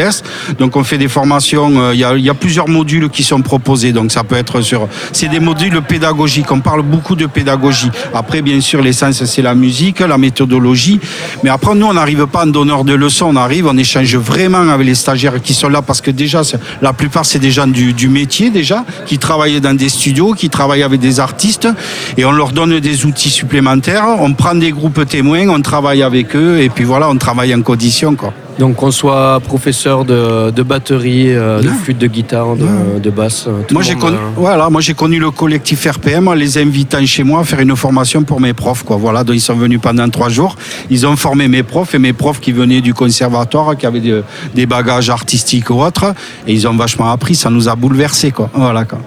Donc, 0.58 0.76
on 0.76 0.84
fait 0.84 0.98
des 0.98 1.08
formations. 1.08 1.70
euh, 1.80 1.94
il, 1.94 2.00
y 2.00 2.04
a, 2.04 2.14
il 2.16 2.24
y 2.24 2.30
a 2.30 2.34
plusieurs 2.34 2.68
modules 2.68 3.08
qui 3.10 3.22
sont 3.22 3.40
proposés. 3.42 3.92
Donc, 3.92 4.10
ça 4.10 4.24
peut 4.24 4.36
être 4.36 4.60
sur. 4.60 4.88
C'est 5.12 5.28
des 5.28 5.40
modules 5.40 5.80
pédagogiques. 5.82 6.50
On 6.50 6.60
parle 6.60 6.82
beaucoup 6.82 7.14
de 7.14 7.26
pédagogie. 7.26 7.90
Après, 8.12 8.42
bien 8.42 8.53
sûr, 8.60 8.82
l'essence, 8.82 9.24
c'est 9.24 9.42
la 9.42 9.54
musique, 9.54 10.00
la 10.00 10.18
méthodologie. 10.18 11.00
Mais 11.42 11.50
après, 11.50 11.74
nous, 11.74 11.86
on 11.86 11.94
n'arrive 11.94 12.26
pas 12.26 12.44
en 12.44 12.46
donneur 12.46 12.84
de 12.84 12.94
leçons. 12.94 13.26
On 13.30 13.36
arrive, 13.36 13.66
on 13.66 13.76
échange 13.76 14.16
vraiment 14.16 14.68
avec 14.68 14.86
les 14.86 14.94
stagiaires 14.94 15.40
qui 15.40 15.54
sont 15.54 15.68
là 15.68 15.82
parce 15.82 16.00
que 16.00 16.10
déjà, 16.10 16.42
la 16.82 16.92
plupart, 16.92 17.24
c'est 17.24 17.38
des 17.38 17.50
gens 17.50 17.66
du, 17.66 17.92
du 17.92 18.08
métier 18.08 18.50
déjà, 18.50 18.84
qui 19.06 19.18
travaillent 19.18 19.60
dans 19.60 19.76
des 19.76 19.88
studios, 19.88 20.32
qui 20.32 20.50
travaillent 20.50 20.82
avec 20.82 21.00
des 21.00 21.20
artistes. 21.20 21.68
Et 22.16 22.24
on 22.24 22.32
leur 22.32 22.52
donne 22.52 22.80
des 22.80 23.06
outils 23.06 23.30
supplémentaires. 23.30 24.06
On 24.18 24.32
prend 24.34 24.54
des 24.54 24.70
groupes 24.70 25.06
témoins, 25.06 25.48
on 25.48 25.60
travaille 25.60 26.02
avec 26.02 26.34
eux. 26.36 26.60
Et 26.60 26.68
puis 26.68 26.84
voilà, 26.84 27.08
on 27.08 27.16
travaille 27.16 27.54
en 27.54 27.62
condition, 27.62 28.14
quoi. 28.14 28.32
Donc 28.58 28.76
qu'on 28.76 28.92
soit 28.92 29.40
professeur 29.40 30.04
de, 30.04 30.50
de 30.50 30.62
batterie, 30.62 31.32
euh, 31.34 31.60
de 31.60 31.68
flûte, 31.70 31.98
de 31.98 32.06
guitare, 32.06 32.54
de, 32.54 33.00
de 33.00 33.10
basse. 33.10 33.46
euh, 33.48 33.62
tout 33.66 33.74
Moi 33.74 33.82
j'ai 33.82 33.96
connu, 33.96 34.16
euh, 34.16 34.30
voilà, 34.36 34.70
moi 34.70 34.80
j'ai 34.80 34.94
connu 34.94 35.18
le 35.18 35.32
collectif 35.32 35.84
RPM 35.90 36.28
en 36.28 36.34
les 36.34 36.56
invitant 36.58 37.04
chez 37.04 37.24
moi 37.24 37.40
à 37.40 37.44
faire 37.44 37.58
une 37.60 37.74
formation 37.74 38.22
pour 38.22 38.40
mes 38.40 38.52
profs 38.52 38.84
quoi. 38.84 38.96
Voilà, 38.96 39.24
donc 39.24 39.34
ils 39.34 39.40
sont 39.40 39.56
venus 39.56 39.80
pendant 39.82 40.08
trois 40.08 40.28
jours. 40.28 40.54
Ils 40.88 41.04
ont 41.04 41.16
formé 41.16 41.48
mes 41.48 41.64
profs 41.64 41.96
et 41.96 41.98
mes 41.98 42.12
profs 42.12 42.38
qui 42.40 42.52
venaient 42.52 42.80
du 42.80 42.94
conservatoire, 42.94 43.76
qui 43.76 43.86
avaient 43.86 43.98
de- 44.00 44.22
des 44.54 44.66
bagages 44.66 45.10
artistiques 45.10 45.70
ou 45.70 45.82
autres, 45.82 46.14
et 46.46 46.52
ils 46.52 46.68
ont 46.68 46.76
vachement 46.76 47.10
appris. 47.10 47.34
Ça 47.34 47.50
nous 47.50 47.68
a 47.68 47.74
bouleversés 47.74 48.30
quoi. 48.30 48.50
Voilà 48.54 48.84
quoi. 48.84 48.98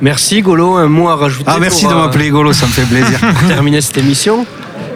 Merci 0.00 0.42
Golo, 0.42 0.76
un 0.76 0.86
mot 0.88 1.08
à 1.08 1.16
rajouter 1.16 1.44
Ah 1.46 1.58
merci 1.60 1.84
pour, 1.84 1.92
de 1.94 1.98
m'appeler 1.98 2.30
Golo, 2.30 2.52
ça 2.52 2.66
me 2.66 2.72
fait 2.72 2.82
plaisir. 2.86 3.18
terminer 3.48 3.80
cette 3.80 3.98
émission. 3.98 4.44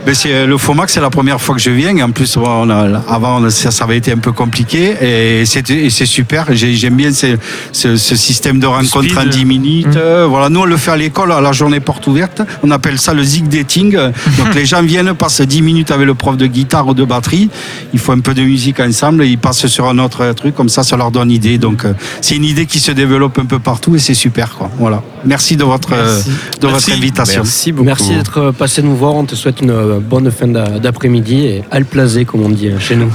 Mais 0.04 0.14
c'est 0.14 0.46
le 0.46 0.58
FOMAC, 0.58 0.90
c'est 0.90 1.00
la 1.00 1.10
première 1.10 1.40
fois 1.40 1.54
que 1.54 1.60
je 1.60 1.70
viens. 1.70 1.96
Et 1.96 2.02
en 2.02 2.10
plus, 2.10 2.36
on 2.36 2.68
a- 2.70 3.00
avant, 3.08 3.48
ça, 3.50 3.70
ça 3.70 3.84
avait 3.84 3.98
été 3.98 4.10
un 4.12 4.18
peu 4.18 4.32
compliqué. 4.32 4.96
Et 5.00 5.46
c'était- 5.46 5.84
et 5.84 5.90
c'est 5.90 6.06
super. 6.06 6.46
J'ai- 6.50 6.74
J'aime 6.74 6.96
bien 6.96 7.12
ce, 7.12 7.36
ce- 7.70 7.96
ce 7.96 8.16
système 8.16 8.58
de 8.58 8.66
rencontre 8.66 9.04
speed. 9.04 9.18
en 9.18 9.24
10 9.26 9.44
minutes. 9.44 9.96
Euh, 9.96 10.26
Voilà, 10.28 10.48
nous, 10.48 10.60
on 10.60 10.64
le 10.64 10.76
fait 10.76 10.90
à 10.90 10.96
l'école, 10.96 11.30
à 11.30 11.40
la 11.40 11.52
journée 11.52 11.78
porte 11.80 12.06
ouverte. 12.08 12.42
On 12.64 12.70
appelle 12.72 12.98
ça 12.98 13.14
le 13.14 13.22
zig 13.22 13.46
dating. 13.48 13.92
Donc, 13.92 14.54
les 14.56 14.66
gens 14.66 14.82
viennent, 14.82 15.14
passent 15.14 15.40
10 15.42 15.62
minutes 15.62 15.90
avec 15.92 16.06
le 16.06 16.14
prof 16.14 16.36
de 16.36 16.46
guitare 16.46 16.88
ou 16.88 16.94
de 16.94 17.04
batterie. 17.04 17.48
Ils 17.92 18.00
font 18.00 18.12
un 18.12 18.20
peu 18.20 18.34
de 18.34 18.42
musique 18.42 18.80
ensemble. 18.80 19.22
Et 19.24 19.28
ils 19.28 19.38
passent 19.38 19.66
sur 19.66 19.86
un 19.88 19.98
autre 19.98 20.32
truc. 20.32 20.54
Comme 20.56 20.68
ça, 20.68 20.82
ça 20.82 20.96
leur 20.96 21.10
donne 21.12 21.30
idée. 21.30 21.58
Donc, 21.58 21.84
euh, 21.84 21.92
c'est 22.20 22.34
une 22.34 22.44
idée 22.44 22.66
qui 22.66 22.80
se 22.80 22.90
développe 22.90 23.38
un 23.38 23.44
peu 23.46 23.58
partout. 23.60 23.94
Et 23.94 24.00
c'est 24.00 24.14
super, 24.14 24.54
quoi. 24.56 24.68
Voilà. 24.78 25.02
Merci 25.24 25.56
de 25.56 25.62
votre, 25.64 25.92
euh, 25.92 26.20
de 26.60 26.66
Merci. 26.66 26.90
votre 26.90 26.98
invitation. 26.98 27.42
Merci 27.42 27.70
beaucoup. 27.72 27.84
Merci 27.86 28.14
d'être 28.14 28.50
passé 28.52 28.82
nous 28.82 28.96
voir. 28.96 29.14
On 29.14 29.24
te 29.24 29.36
souhaite 29.36 29.60
une 29.60 29.70
bonne 30.00 30.30
fin 30.30 30.48
d'a- 30.48 30.78
d'après-midi 30.78 31.46
et 31.46 31.64
al 31.70 31.84
plaisé, 31.84 32.24
comme 32.24 32.42
on 32.42 32.48
dit 32.48 32.70
chez 32.78 32.96
nous. 32.96 33.10